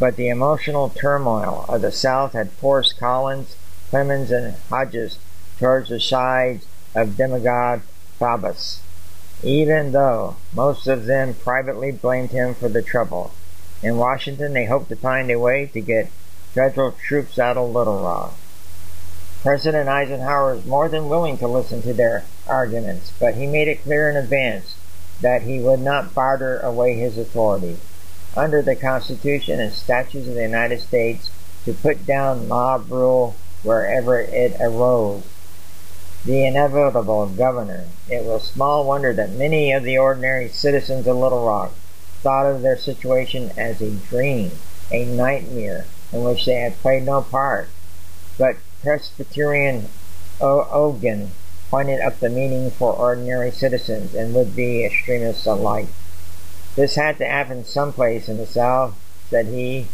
[0.00, 3.54] but the emotional turmoil of the South had forced Collins
[3.90, 5.20] Clemens and Hodges
[5.58, 6.62] towards the side
[6.96, 7.82] of demagogue
[8.18, 8.80] Faubus,
[9.42, 13.32] even though most of them privately blamed him for the trouble.
[13.82, 16.10] In Washington, they hoped to find a way to get
[16.54, 18.34] federal troops out of Little Rock.
[19.42, 23.82] President Eisenhower was more than willing to listen to their arguments, but he made it
[23.82, 24.74] clear in advance
[25.22, 27.78] that he would not barter away his authority.
[28.36, 31.30] Under the Constitution and statutes of the United States,
[31.64, 35.22] to put down mob rule wherever it arose.
[36.22, 37.84] The inevitable governor.
[38.06, 41.72] It was small wonder that many of the ordinary citizens of Little Rock
[42.22, 44.50] thought of their situation as a dream,
[44.90, 47.70] a nightmare in which they had played no part.
[48.36, 49.88] But Presbyterian
[50.42, 51.30] o- Ogden
[51.70, 55.88] pointed up the meaning for ordinary citizens and would be extremists alike.
[56.76, 58.94] This had to happen someplace in the South,
[59.30, 59.86] said he.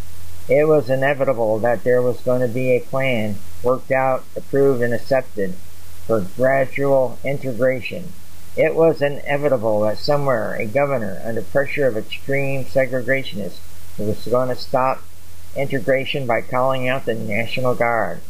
[0.49, 4.93] It was inevitable that there was going to be a plan worked out, approved, and
[4.93, 5.55] accepted
[6.07, 8.13] for gradual integration.
[8.57, 13.59] It was inevitable that somewhere a governor, under pressure of extreme segregationists,
[13.99, 15.03] was going to stop
[15.55, 18.21] integration by calling out the National Guard.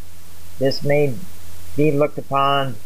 [0.59, 1.15] This may
[1.77, 2.77] be looked upon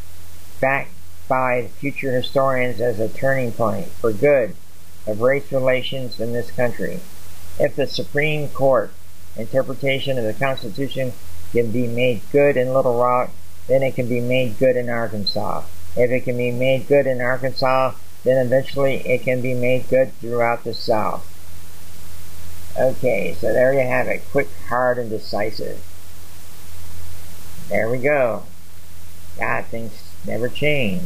[0.60, 0.88] back
[1.28, 4.56] by future historians as a turning point for good
[5.06, 7.00] of race relations in this country.
[7.58, 8.92] If the Supreme Court
[9.36, 11.12] interpretation of the Constitution
[11.52, 13.30] can be made good in Little Rock,
[13.70, 15.62] then it can be made good in Arkansas.
[15.96, 20.12] If it can be made good in Arkansas, then eventually it can be made good
[20.14, 21.24] throughout the South.
[22.76, 24.24] Okay, so there you have it.
[24.32, 25.80] Quick, hard, and decisive.
[27.68, 28.42] There we go.
[29.38, 29.92] God, things
[30.26, 31.02] never change.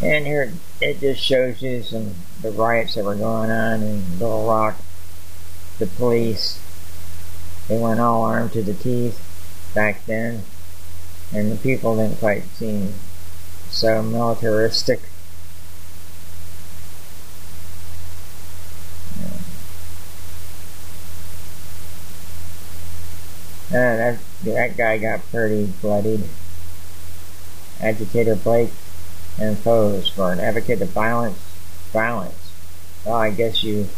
[0.00, 4.46] And here it just shows you some the riots that were going on in Little
[4.46, 4.76] Rock.
[5.78, 6.58] The police
[7.68, 9.20] they went all armed to the teeth
[9.74, 10.42] back then,
[11.32, 12.94] and the people didn't quite seem
[13.70, 15.00] so militaristic.
[23.70, 26.22] Uh, that, that guy got pretty bloodied.
[27.80, 28.70] Agitator Blake
[29.40, 31.38] and foes for an advocate of violence.
[31.92, 32.52] Violence.
[33.04, 33.88] Well, I guess you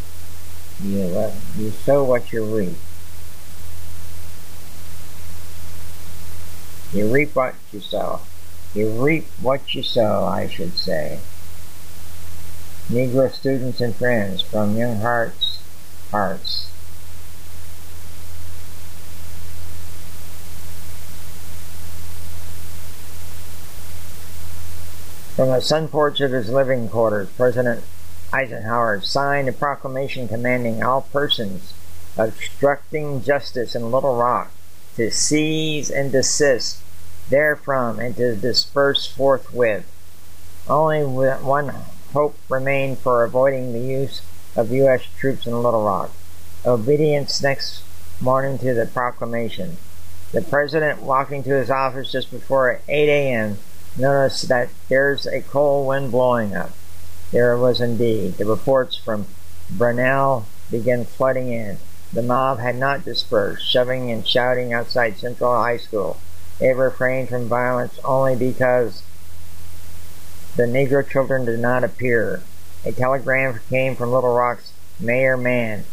[0.83, 2.75] you uh, you sow what you reap.
[6.93, 8.21] You reap what you sow.
[8.73, 11.19] You reap what you sow, I should say.
[12.89, 15.59] Negro students and friends from Young Hearts,
[16.11, 16.69] Hearts.
[25.35, 27.83] From the sun porch of his living quarters, President
[28.31, 31.73] Eisenhower signed a proclamation commanding all persons
[32.17, 34.51] obstructing justice in Little Rock
[34.97, 36.81] to seize and desist
[37.29, 39.85] therefrom and to disperse forthwith.
[40.67, 41.73] Only one
[42.13, 44.21] hope remained for avoiding the use
[44.55, 45.03] of U.S.
[45.17, 46.11] troops in Little Rock.
[46.65, 47.83] Obedience next
[48.19, 49.77] morning to the proclamation.
[50.31, 53.59] The president, walking to his office just before 8 a.m.,
[53.97, 56.71] noticed that there's a cold wind blowing up.
[57.31, 58.33] There was indeed.
[58.33, 59.27] The reports from
[59.69, 61.77] Brunel began flooding in.
[62.13, 66.17] The mob had not dispersed, shoving and shouting outside Central High School.
[66.59, 69.03] It refrained from violence only because
[70.55, 72.41] the Negro children did not appear.
[72.85, 75.83] A telegram came from Little Rock's Mayor Mann.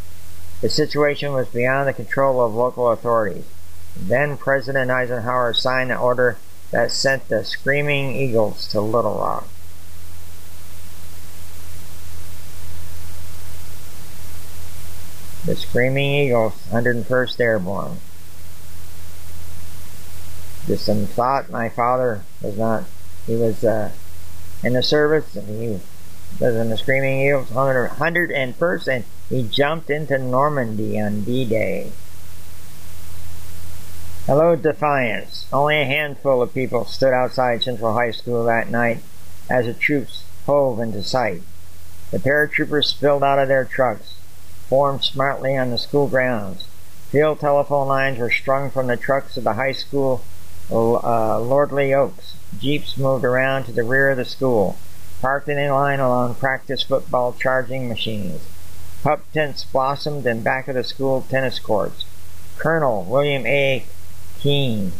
[0.60, 3.44] The situation was beyond the control of local authorities.
[3.96, 6.38] Then President Eisenhower signed an order
[6.70, 9.48] that sent the Screaming Eagles to Little Rock.
[15.44, 17.98] The Screaming Eagles, 101st Airborne.
[20.66, 21.50] Just some thought.
[21.50, 22.84] My father was not,
[23.26, 23.90] he was uh,
[24.62, 25.80] in the service, and he
[26.40, 31.92] was in the Screaming Eagles, 101st, and he jumped into Normandy on D-Day.
[34.24, 35.44] Hello, Defiance.
[35.52, 39.02] Only a handful of people stood outside Central High School that night
[39.50, 41.42] as the troops hove into sight.
[42.10, 44.14] The paratroopers spilled out of their trucks,
[44.74, 46.66] formed smartly on the school grounds.
[47.10, 50.24] Field telephone lines were strung from the trucks of the high school
[50.68, 52.34] uh, Lordly Oaks.
[52.58, 54.76] Jeeps moved around to the rear of the school,
[55.20, 58.40] parked in a line along practice football charging machines.
[59.04, 62.04] Pup tents blossomed in back of the school tennis courts.
[62.58, 63.84] Colonel William A.
[64.40, 64.90] Keene,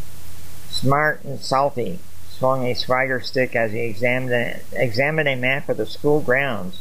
[0.70, 1.98] smart and salty,
[2.30, 6.78] swung a swagger stick as he examined, examined a map of the school grounds.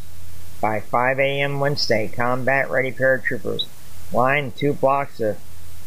[0.64, 1.59] By 5 a.m.
[1.59, 3.66] Wednesday, combat-ready paratroopers
[4.14, 5.38] lined two blocks of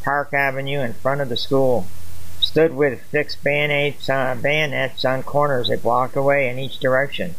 [0.03, 1.87] Park Avenue in front of the school,
[2.41, 7.37] stood with fixed bayonets, uh, bayonets on corners a block away in each direction.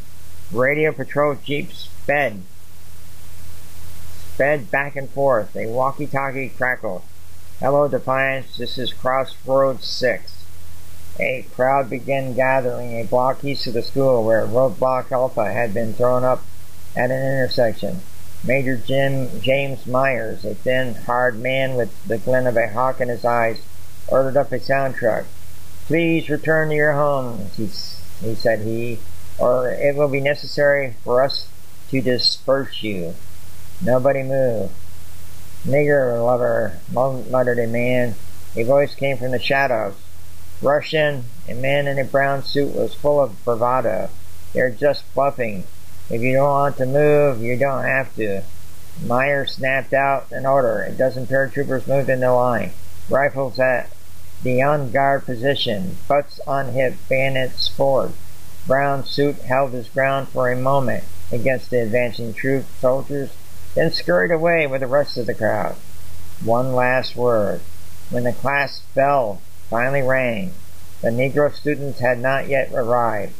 [0.51, 2.41] Radio patrol jeeps sped,
[4.33, 5.55] sped back and forth.
[5.55, 7.03] A walkie-talkie crackled.
[7.59, 8.57] Hello, Defiance.
[8.57, 10.43] This is Crossroads 6.
[11.19, 15.93] A crowd began gathering a block east of the school where roadblock Alpha had been
[15.93, 16.41] thrown up
[16.97, 18.01] at an intersection.
[18.43, 23.09] Major Jim James Myers, a thin, hard man with the glint of a hawk in
[23.09, 23.61] his eyes,
[24.07, 25.25] ordered up a sound truck.
[25.85, 27.65] Please return to your homes, he,
[28.27, 28.99] he said he,
[29.37, 31.47] or it will be necessary for us
[31.89, 33.13] to disperse you.
[33.81, 34.71] Nobody move.
[35.65, 38.15] Nigger lover, muttered a man.
[38.55, 39.93] A voice came from the shadows.
[40.61, 41.25] Rush in.
[41.47, 44.09] A man in a brown suit was full of bravado.
[44.53, 45.65] They're just bluffing.
[46.09, 48.43] If you don't want to move, you don't have to.
[49.05, 50.81] Meyer snapped out an order.
[50.83, 52.71] A dozen paratroopers moved into line.
[53.09, 53.89] Rifles at
[54.41, 58.13] the on guard position, butts on hip, bayonets forward.
[58.65, 63.31] Brown suit held his ground for a moment against the advancing troop soldiers,
[63.75, 65.75] then scurried away with the rest of the crowd.
[66.43, 67.61] One last word.
[68.09, 70.53] When the class bell finally rang,
[71.01, 73.33] the Negro students had not yet arrived.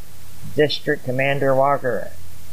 [0.55, 2.11] District Commander Walker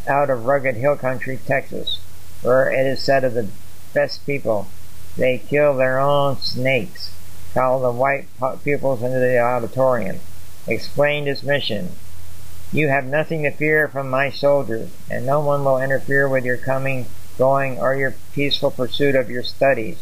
[0.09, 1.99] out of rugged hill country, Texas,
[2.43, 3.49] where it is said of the
[3.93, 4.69] best people,
[5.17, 7.15] they kill their own snakes,
[7.53, 8.27] called the white
[8.63, 10.19] pupils into the auditorium,
[10.67, 11.91] explained his mission.
[12.73, 16.57] You have nothing to fear from my soldiers, and no one will interfere with your
[16.57, 17.07] coming,
[17.39, 19.99] going, or your peaceful pursuit of your studies.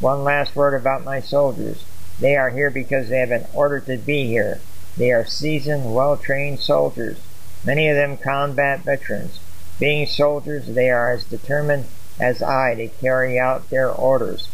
[0.00, 1.84] One last word about my soldiers.
[2.20, 4.60] They are here because they have been ordered to be here.
[4.96, 7.18] They are seasoned, well-trained soldiers
[7.64, 9.38] many of them combat veterans.
[9.78, 11.86] Being soldiers, they are as determined
[12.18, 14.48] as I to carry out their orders.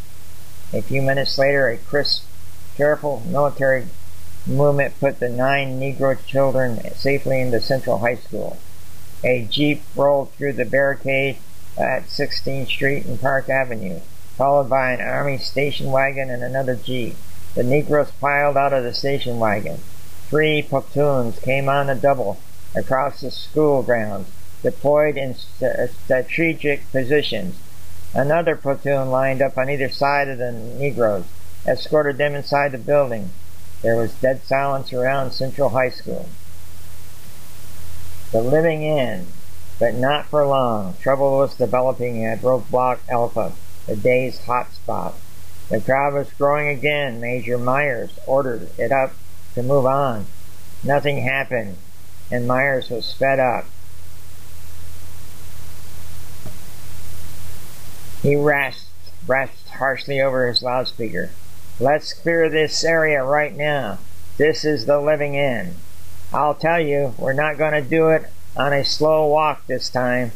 [0.72, 2.24] A few minutes later, a crisp,
[2.76, 3.86] careful military
[4.46, 8.58] movement put the nine Negro children safely into Central High School.
[9.24, 11.38] A jeep rolled through the barricade
[11.76, 14.00] at 16th Street and Park Avenue,
[14.36, 17.16] followed by an Army station wagon and another jeep.
[17.54, 19.80] The Negroes piled out of the station wagon.
[20.28, 22.38] Three platoons came on a double
[22.76, 24.28] across the school grounds,
[24.62, 27.56] deployed in st- uh, strategic positions.
[28.14, 31.24] Another platoon lined up on either side of the Negroes,
[31.66, 33.30] escorted them inside the building.
[33.82, 36.28] There was dead silence around Central High School.
[38.32, 39.26] The living in,
[39.78, 40.96] but not for long.
[41.00, 43.52] Trouble was developing at Roadblock Alpha,
[43.86, 45.14] the day's hot spot.
[45.68, 47.20] The crowd was growing again.
[47.20, 49.12] Major Myers ordered it up
[49.54, 50.26] to move on.
[50.84, 51.76] Nothing happened
[52.30, 53.66] and Myers was fed up.
[58.22, 58.88] He rasped,
[59.26, 61.30] rasped harshly over his loudspeaker.
[61.78, 63.98] Let's clear this area right now.
[64.38, 65.76] This is the living end.
[66.32, 70.32] I'll tell you, we're not going to do it on a slow walk this time.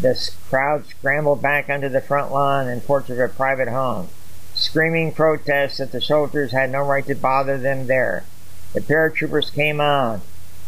[0.00, 4.08] The crowd scrambled back onto the front lawn and porch of a private home.
[4.54, 8.24] screaming protests that the soldiers had no right to bother them there.
[8.72, 10.22] The paratroopers came on,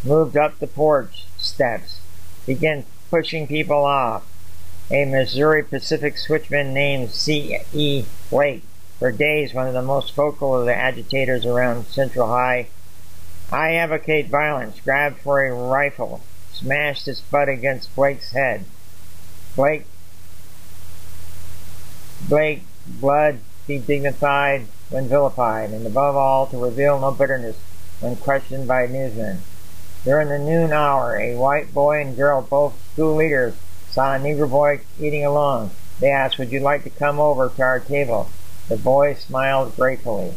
[0.04, 2.00] moved up the porch steps,
[2.46, 4.24] began pushing people off.
[4.90, 8.04] A Missouri Pacific switchman named C.E.
[8.30, 8.62] Blake,
[8.98, 12.68] for days one of the most vocal of the agitators around Central High.
[13.50, 16.20] I advocate violence, grabbed for a rifle,
[16.52, 18.64] smashed its butt against Blake's head.
[19.56, 19.86] Blake,
[22.28, 27.56] Blake, blood, be dignified when vilified, and above all, to reveal no bitterness
[28.00, 29.42] when questioned by newsmen.
[30.06, 33.54] During the noon hour, a white boy and girl, both school leaders,
[33.90, 35.72] saw a Negro boy eating alone.
[35.98, 38.30] They asked, Would you like to come over to our table?
[38.68, 40.34] The boy smiled gratefully.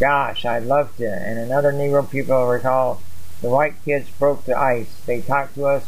[0.00, 1.08] Gosh, I'd love to.
[1.08, 2.98] And another Negro pupil recalled,
[3.42, 4.90] The white kids broke the ice.
[5.06, 5.86] They talked to us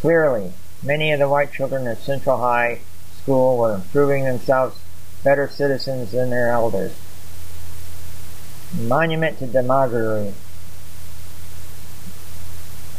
[0.00, 0.52] clearly.
[0.84, 2.78] Many of the white children at Central High
[3.20, 4.78] School were proving themselves
[5.24, 6.92] better citizens than their elders.
[8.72, 10.34] Monument to Demagoguery.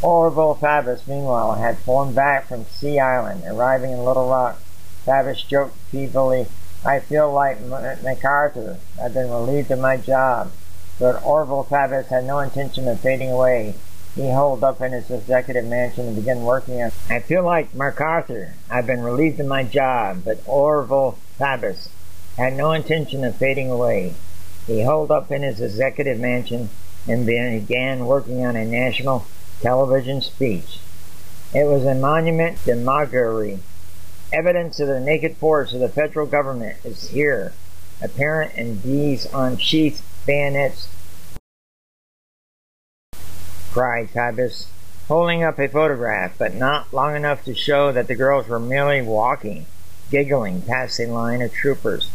[0.02, 4.60] Orville Faubus, meanwhile, had flown back from Sea Island, arriving in Little Rock.
[5.04, 6.46] Faubus joked feebly,
[6.84, 8.78] I feel like MacArthur.
[9.02, 10.52] I've been relieved of my job.
[10.98, 13.74] But Orville Faubus had no intention of fading away.
[14.14, 16.92] He holed up in his executive mansion and began working on.
[17.10, 18.54] I feel like MacArthur.
[18.70, 21.88] I've been relieved of my job, but Orville Faubus
[22.36, 24.14] had no intention of fading away.
[24.66, 26.70] He holed up in his executive mansion
[27.08, 29.26] and began working on a national
[29.60, 30.78] television speech.
[31.54, 33.60] It was a monument to demagoguery.
[34.32, 37.52] Evidence of the naked force of the federal government is here,
[38.02, 40.88] apparent in these unsheathed bayonets,
[43.72, 44.66] cried Faubus,
[45.06, 49.00] holding up a photograph, but not long enough to show that the girls were merely
[49.00, 49.66] walking,
[50.10, 52.10] giggling past a line of troopers.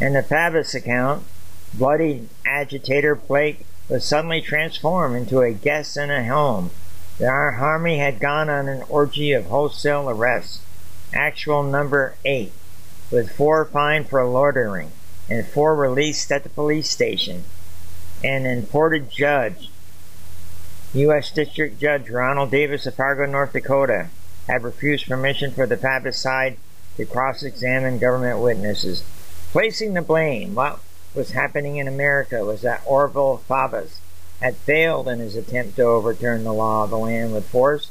[0.00, 1.24] In the Faubus account,
[1.72, 6.70] bloody agitator Blake was suddenly transformed into a guest in a home.
[7.18, 10.60] The army had gone on an orgy of wholesale arrests,
[11.12, 12.52] actual number eight,
[13.10, 14.90] with four fined for loitering
[15.28, 17.44] and four released at the police station.
[18.22, 19.70] An imported judge,
[20.94, 21.30] U.S.
[21.30, 24.08] District Judge Ronald Davies of Fargo, North Dakota,
[24.46, 26.56] had refused permission for the side
[26.96, 29.02] to cross-examine government witnesses,
[29.52, 30.54] placing the blame.
[30.54, 30.80] Well,
[31.14, 34.00] was happening in America was that Orville Faubus
[34.40, 37.90] had failed in his attempt to overturn the law of the land with force.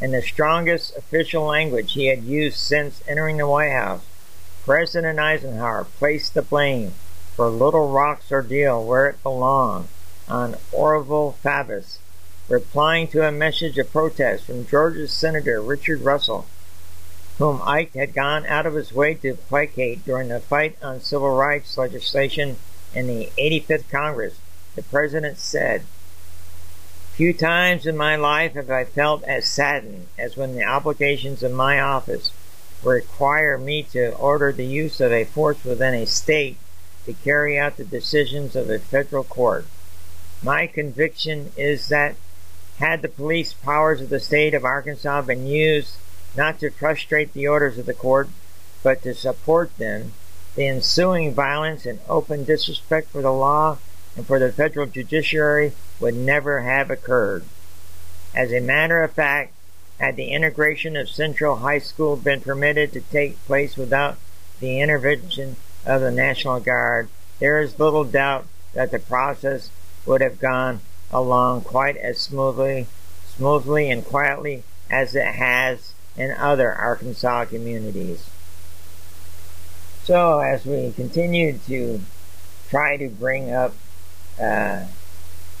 [0.00, 4.02] In the strongest official language he had used since entering the White House,
[4.64, 6.94] President Eisenhower placed the blame
[7.34, 9.88] for Little Rock's ordeal where it belonged
[10.28, 11.98] on Orville Faubus,
[12.48, 16.46] replying to a message of protest from Georgia Senator Richard Russell
[17.38, 21.34] whom Ike had gone out of his way to placate during the fight on civil
[21.34, 22.56] rights legislation
[22.94, 24.34] in the 85th Congress,
[24.74, 25.82] the president said,
[27.14, 31.52] Few times in my life have I felt as saddened as when the obligations of
[31.52, 32.30] my office
[32.82, 36.56] require me to order the use of a force within a state
[37.06, 39.66] to carry out the decisions of a federal court.
[40.42, 42.16] My conviction is that
[42.78, 45.96] had the police powers of the state of Arkansas been used
[46.36, 48.28] not to frustrate the orders of the court,
[48.82, 50.12] but to support them,
[50.54, 53.78] the ensuing violence and open disrespect for the law
[54.16, 57.44] and for the federal judiciary would never have occurred.
[58.34, 59.52] As a matter of fact,
[59.98, 64.18] had the integration of Central High School been permitted to take place without
[64.60, 67.08] the intervention of the National Guard,
[67.38, 69.70] there is little doubt that the process
[70.06, 70.80] would have gone
[71.10, 72.86] along quite as smoothly,
[73.36, 78.28] smoothly and quietly as it has and other Arkansas communities.
[80.04, 82.00] So, as we continue to
[82.68, 83.74] try to bring up
[84.40, 84.84] uh,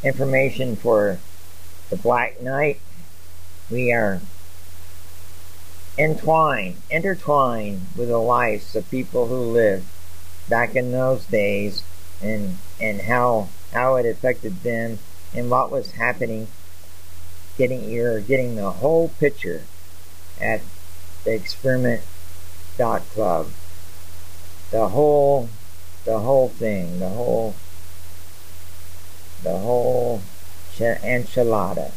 [0.02, 1.18] information for
[1.90, 2.80] the Black Knight,
[3.70, 4.20] we are
[5.96, 9.86] entwined, intertwined with the lives of people who lived
[10.48, 11.84] back in those days
[12.20, 14.98] and and how how it affected them
[15.34, 16.46] and what was happening
[17.56, 19.62] getting you're getting the whole picture
[20.42, 20.60] at
[21.24, 22.02] the experiment
[22.76, 23.48] dot club.
[24.70, 25.48] The whole,
[26.04, 27.54] the whole thing, the whole,
[29.42, 30.22] the whole
[30.78, 31.92] enchilada.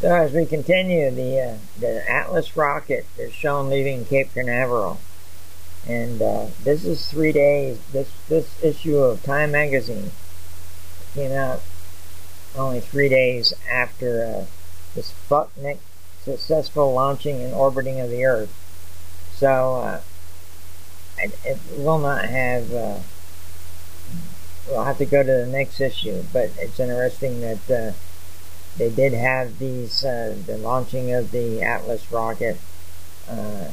[0.00, 4.98] So as we continue, the uh, the Atlas rocket is shown leaving Cape Canaveral,
[5.86, 7.78] and uh, this is three days.
[7.92, 10.10] This this issue of Time magazine
[11.14, 11.60] came out
[12.56, 14.24] only three days after.
[14.24, 14.44] Uh,
[14.94, 15.78] the Sputnik
[16.24, 18.54] successful launching and orbiting of the Earth.
[19.34, 20.00] So uh,
[21.18, 22.72] it, it, will not have.
[22.72, 22.98] Uh,
[24.68, 27.92] we'll have to go to the next issue, but it's interesting that uh,
[28.76, 32.58] they did have these uh, the launching of the Atlas rocket
[33.28, 33.68] uh,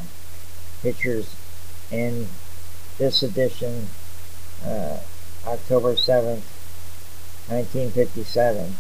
[0.82, 1.36] pictures
[1.91, 2.28] in
[2.97, 3.88] this edition,
[4.65, 4.99] uh,
[5.45, 6.45] October seventh,
[7.49, 8.76] nineteen fifty-seven.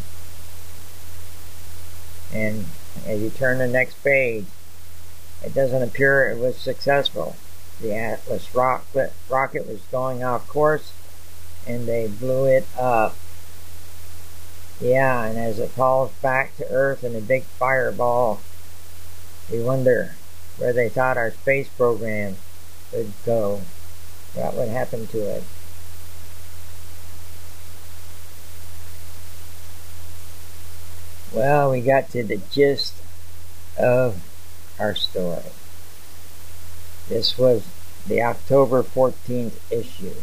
[2.33, 2.65] And
[3.05, 4.45] as you turn the next page,
[5.43, 7.35] it doesn't appear it was successful.
[7.81, 10.91] The Atlas rocket, rocket was going off course
[11.67, 13.15] and they blew it up.
[14.79, 18.41] Yeah, and as it falls back to Earth in a big fireball,
[19.51, 20.15] we wonder
[20.57, 22.35] where they thought our space program
[22.93, 23.61] would go.
[24.33, 25.43] What would happen to it?
[31.33, 32.93] Well, we got to the gist
[33.77, 34.21] of
[34.79, 35.51] our story.
[37.09, 37.63] This was
[38.07, 40.15] the October 14th issue,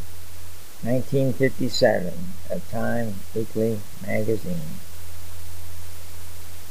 [0.82, 2.12] 1957,
[2.50, 4.80] of Time Weekly magazine.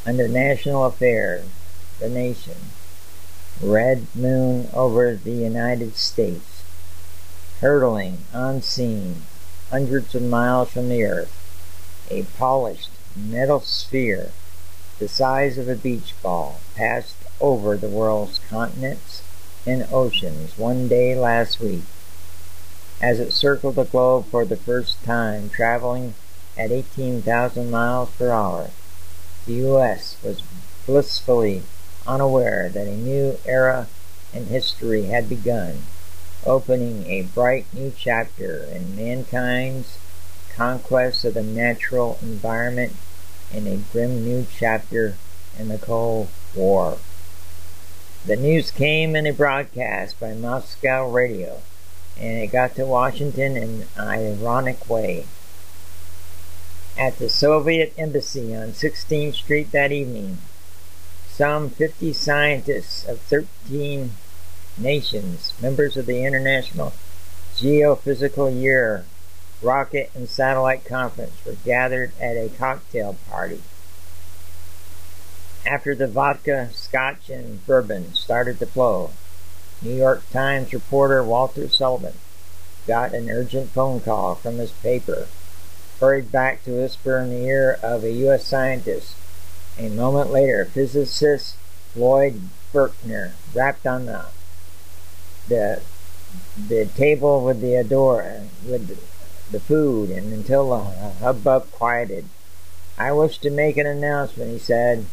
[0.04, 1.46] Under National Affairs,
[2.00, 2.58] the nation,
[3.62, 6.64] red moon over the United States,
[7.62, 9.22] hurtling unseen
[9.70, 11.32] hundreds of miles from the earth,
[12.10, 14.32] a polished metal sphere
[15.00, 19.24] the size of a beach ball passed over the world's continents
[19.66, 21.84] and oceans one day last week.
[23.02, 26.14] As it circled the globe for the first time, traveling
[26.58, 28.70] at 18,000 miles per hour,
[29.46, 30.16] the U.S.
[30.24, 30.42] was
[30.86, 31.64] blissfully
[32.06, 33.88] unaware that a new era
[34.32, 35.80] in history had begun,
[36.46, 39.98] opening a bright new chapter in mankind's
[40.56, 42.94] conquest of the natural environment
[43.54, 45.16] and a grim new chapter
[45.58, 46.98] in the Cold War.
[48.26, 51.60] The news came in a broadcast by Moscow radio,
[52.18, 55.26] and it got to Washington in an ironic way.
[56.98, 60.38] At the Soviet Embassy on 16th Street that evening,
[61.28, 64.12] some 50 scientists of 13
[64.78, 66.94] nations, members of the International
[67.56, 69.06] Geophysical Year
[69.64, 73.62] Rocket and Satellite Conference, were gathered at a cocktail party.
[75.66, 79.12] After the vodka, scotch, and bourbon started to flow,
[79.82, 82.16] New York Times reporter Walter Sullivan
[82.86, 85.28] got an urgent phone call from his paper,
[86.00, 88.46] hurried back to whisper in the ear of a U.S.
[88.46, 89.16] scientist
[89.78, 91.56] a moment later, physicist
[91.96, 92.42] Lloyd
[92.72, 94.26] Berkner rapped on the
[95.48, 95.82] the,
[96.68, 98.88] the table with the adore with
[99.54, 100.84] the, food, and until the
[101.24, 102.26] hubbub quieted.
[102.98, 105.06] I wish to make an announcement, he said.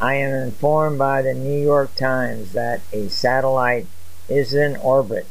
[0.00, 3.86] I am informed by the New York Times that a satellite
[4.28, 5.26] is in orbit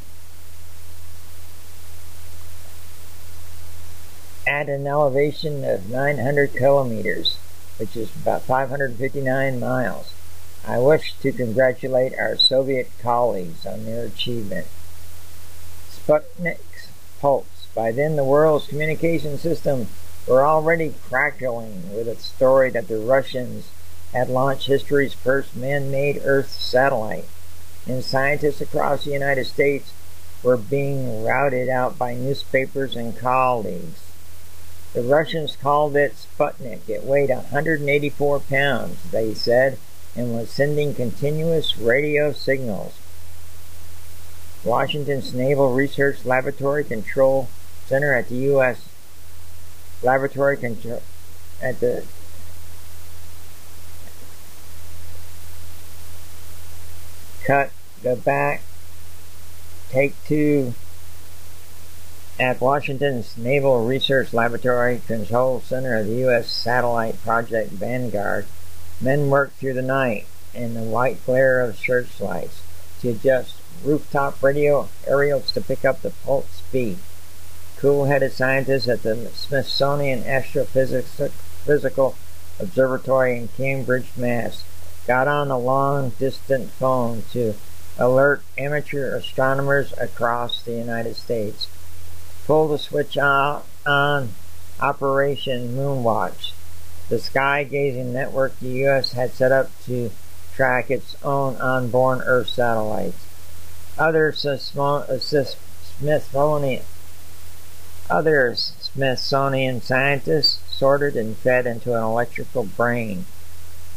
[4.47, 7.37] at an elevation of 900 kilometers
[7.77, 10.13] which is about 559 miles.
[10.65, 14.67] I wish to congratulate our Soviet colleagues on their achievement.
[15.91, 16.87] Sputnik's
[17.19, 17.52] pulse.
[17.75, 19.87] By then, the world's communication system
[20.27, 23.67] were already crackling with a story that the Russians
[24.13, 27.25] had launched history's first man-made Earth satellite,
[27.87, 29.91] and scientists across the United States
[30.43, 34.01] were being routed out by newspapers and colleagues.
[34.93, 36.87] The Russians called it Sputnik.
[36.87, 39.79] It weighed 184 pounds, they said,
[40.15, 42.93] and was sending continuous radio signals.
[44.63, 47.49] Washington's Naval Research Laboratory Control
[47.87, 48.81] Center at the U.S.
[50.01, 51.01] Laboratory Control
[51.61, 52.03] at the
[57.43, 57.71] cut
[58.01, 58.61] the back
[59.89, 60.73] take two
[62.39, 66.49] at Washington's Naval Research Laboratory Control Center of the U.S.
[66.49, 68.45] Satellite Project Vanguard,
[68.99, 72.61] men worked through the night in the white glare of searchlights
[73.01, 76.97] to adjust rooftop radio aerials to pick up the pulse speed.
[77.83, 82.15] Cool-headed scientists at the Smithsonian Astrophysical
[82.57, 84.63] Observatory in Cambridge, Mass.
[85.05, 87.55] got on a long-distance phone to
[87.99, 91.67] alert amateur astronomers across the United States
[92.45, 94.29] pull the switch on, on
[94.79, 96.53] Operation Moonwatch.
[97.09, 99.11] The sky gazing network the U.S.
[99.11, 100.09] had set up to
[100.55, 103.25] track its own unborn Earth satellites.
[103.97, 106.83] Other Smithsonian,
[108.13, 113.25] other Smithsonian scientists sorted and fed into an electrical brain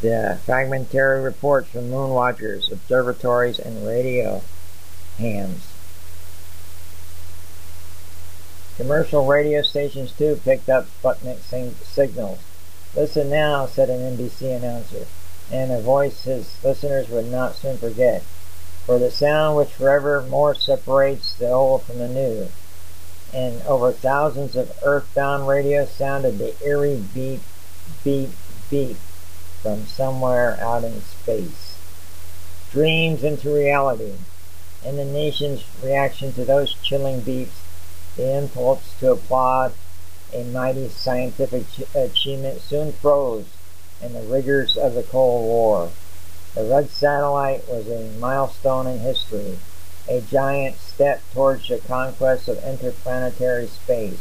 [0.00, 4.42] the fragmentary reports from moon watchers, observatories, and radio
[5.18, 5.66] hams.
[8.76, 11.40] Commercial radio stations too picked up Sputnik
[11.82, 12.38] signals.
[12.94, 15.06] Listen now, said an NBC announcer,
[15.50, 18.22] and a voice his listeners would not soon forget.
[18.84, 22.48] For the sound which forever more separates the old from the new.
[23.32, 27.40] And over thousands of earthbound radios sounded the eerie beep,
[28.04, 28.30] beep,
[28.70, 28.96] beep
[29.62, 31.76] from somewhere out in space.
[32.70, 34.12] Dreams into reality.
[34.84, 37.62] And the nation's reaction to those chilling beeps
[38.16, 39.72] the impulse to applaud
[40.32, 41.64] a mighty scientific
[41.94, 43.46] achievement soon froze
[44.02, 45.90] in the rigors of the Cold War.
[46.54, 49.58] The Red Satellite was a milestone in history,
[50.08, 54.20] a giant step towards the conquest of interplanetary space,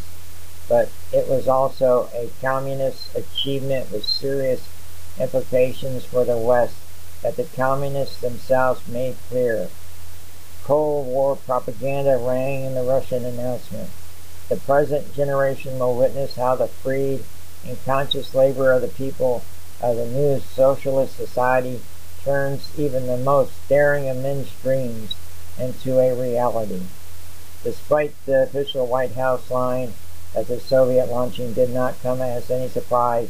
[0.67, 4.67] but it was also a communist achievement with serious
[5.19, 6.75] implications for the West
[7.21, 9.69] that the communists themselves made clear.
[10.63, 13.89] Cold War propaganda rang in the Russian announcement.
[14.49, 17.23] The present generation will witness how the freed
[17.63, 19.43] and conscious labor of the people
[19.81, 21.81] of the new socialist society
[22.23, 25.15] turns even the most daring of men's dreams
[25.59, 26.81] into a reality.
[27.63, 29.93] Despite the official White House line
[30.33, 33.29] that the Soviet launching did not come as any surprise,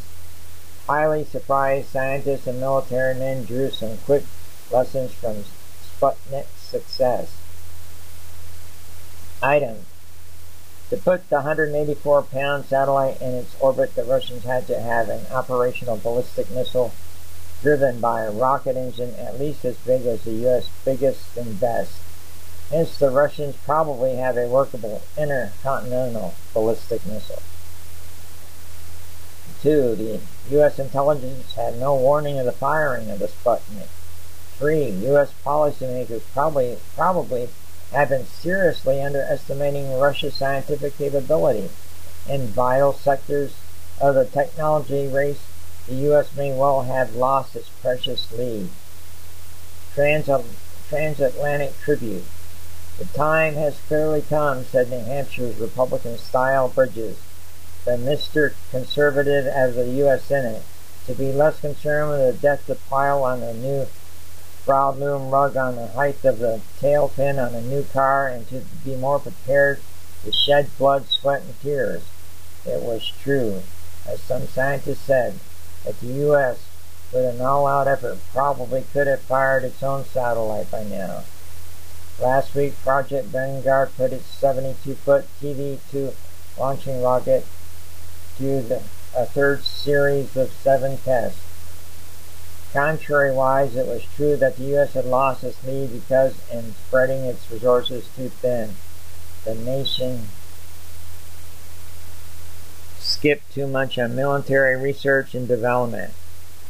[0.88, 4.24] highly surprised scientists and military men drew some quick
[4.72, 5.46] lessons from
[5.82, 7.32] Sputnik's success.
[9.42, 9.86] Item.
[10.90, 15.26] To put the 184 pound satellite in its orbit, the Russians had to have an
[15.32, 16.94] operational ballistic missile
[17.62, 20.70] driven by a rocket engine at least as big as the U.S.
[20.84, 21.92] biggest and best.
[22.70, 27.42] Hence, the Russians probably have a workable intercontinental ballistic missile.
[29.62, 30.20] Two, the
[30.56, 30.80] U.S.
[30.80, 33.88] intelligence had no warning of the firing of the Sputnik.
[34.58, 35.32] Three, U.S.
[35.46, 37.50] policymakers probably probably
[37.92, 41.70] have been seriously underestimating Russia's scientific capability
[42.28, 43.54] in vital sectors
[44.02, 45.42] of the technology race.
[45.88, 46.36] The U.S.
[46.36, 48.70] may well have lost its precious lead.
[49.94, 52.24] Transatlantic tribute.
[52.98, 57.18] The time has clearly come, said New Hampshire's Republican-Styles Bridges,
[57.84, 58.54] the Mr.
[58.72, 60.24] Conservative as the U.S.
[60.24, 60.64] Senate,
[61.06, 63.88] to be less concerned with the death to pile on a new
[64.66, 68.62] loom rug on the height of the tail tailpin on a new car and to
[68.86, 69.82] be more prepared
[70.24, 72.04] to shed blood, sweat, and tears.
[72.66, 73.62] It was true,
[74.08, 75.38] as some scientists said,
[75.84, 76.60] that the U.S.,
[77.12, 81.26] with an all-out effort, probably could have fired its own satellite by now.
[82.20, 86.14] Last week, Project Vanguard put its 72-foot TV-2
[86.58, 87.46] launching rocket
[88.38, 88.82] to the,
[89.16, 91.42] a third series of seven tests.
[92.72, 94.94] Contrary-wise, it was true that the U.S.
[94.94, 98.76] had lost its lead because, in spreading its resources too thin,
[99.44, 100.28] the nation
[103.00, 106.14] skipped too much on military research and development.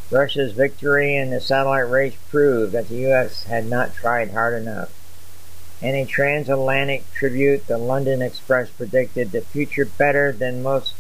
[0.09, 3.43] Russia's victory in the satellite race proved that the U.S.
[3.43, 4.94] had not tried hard enough.
[5.82, 10.93] In a transatlantic tribute, the London Express predicted the future better than most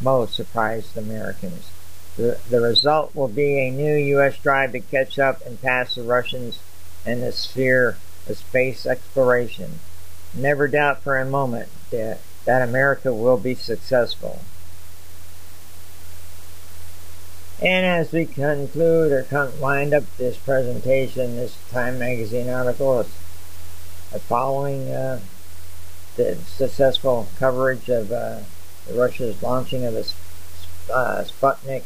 [0.00, 1.70] most surprised Americans.
[2.16, 4.38] The, the result will be a new U.S.
[4.38, 6.58] drive to catch up and pass the Russians
[7.04, 7.96] in the sphere
[8.28, 9.80] of space exploration.
[10.32, 14.40] Never doubt for a moment that, that America will be successful.
[17.60, 23.08] And as we conclude or wind up this presentation, this Time Magazine article is
[24.20, 25.20] following uh,
[26.16, 28.40] the successful coverage of uh,
[28.92, 30.12] Russia's launching of the
[30.92, 31.84] uh, Sputnik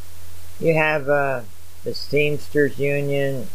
[0.61, 1.43] you have uh,
[1.85, 3.47] the Teamsters Union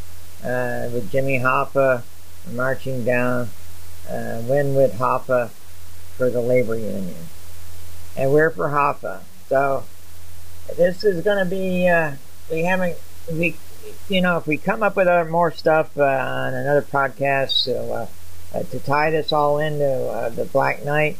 [0.44, 2.04] uh, with Jimmy Hoffa
[2.52, 3.50] marching down
[4.08, 5.50] uh, Wynwood Hoffa
[6.18, 7.28] for the labor union.
[8.16, 9.22] And we're for Hoffa.
[9.50, 9.84] So
[10.78, 12.14] this is going to be, uh,
[12.52, 12.98] we haven't,
[13.32, 13.56] we,
[14.08, 18.08] you know, if we come up with more stuff uh, on another podcast so, uh,
[18.54, 21.18] to tie this all into the Black Knight,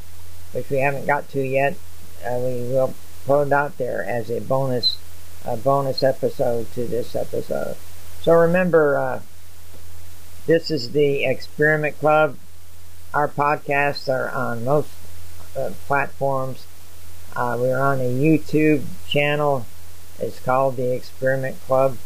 [0.52, 1.76] which we haven't got to yet,
[2.24, 2.94] we will
[3.26, 4.98] put it out there as a bonus
[5.46, 7.76] a bonus episode to this episode.
[8.22, 9.22] So remember, uh,
[10.46, 12.38] this is the Experiment Club.
[13.14, 14.90] Our podcasts are on most
[15.58, 16.66] uh, platforms.
[17.36, 19.66] Uh, we're on a YouTube channel.
[20.20, 21.98] It's called the Experiment Club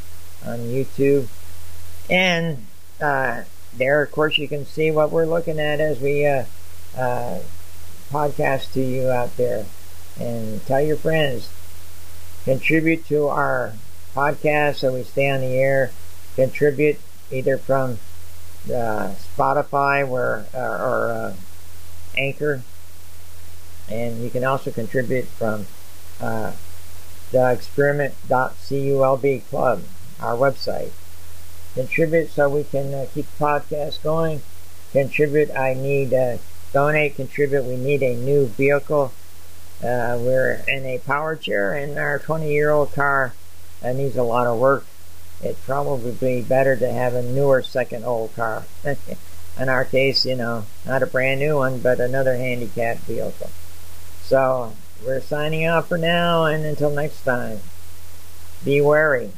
[0.46, 1.28] on YouTube.
[2.10, 2.66] And
[3.02, 3.44] uh,
[3.78, 6.46] there, of course, you can see what we're looking at as we uh,
[6.98, 7.40] uh,
[8.12, 9.66] podcast to you out there.
[10.20, 11.50] And tell your friends
[12.44, 13.74] contribute to our
[14.16, 15.92] podcast so we stay on the air,
[16.36, 16.98] contribute
[17.30, 18.00] either from
[18.68, 21.34] uh, Spotify where, uh, or uh,
[22.18, 22.62] Anchor.
[23.90, 25.68] And you can also contribute from
[26.20, 26.54] uh,
[27.32, 29.84] the experiment.culb club,
[30.20, 30.92] our website.
[31.78, 34.42] Contribute so we can uh, keep the podcast going.
[34.94, 36.38] Contribute, I need, uh,
[36.74, 39.14] donate, contribute, we need a new vehicle.
[39.84, 43.36] Uh, we're in a power chair and our 20 year old car
[43.82, 44.88] that needs a lot of work.
[45.44, 48.64] It'd probably be better to have a newer second old car.
[48.84, 53.52] in our case, you know, not a brand new one, but another handicapped vehicle.
[54.24, 54.74] So
[55.06, 57.60] we're signing off for now, and until next time,
[58.66, 59.32] be wary.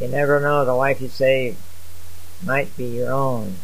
[0.00, 1.58] You never know, the life you save
[2.42, 3.56] might be your own.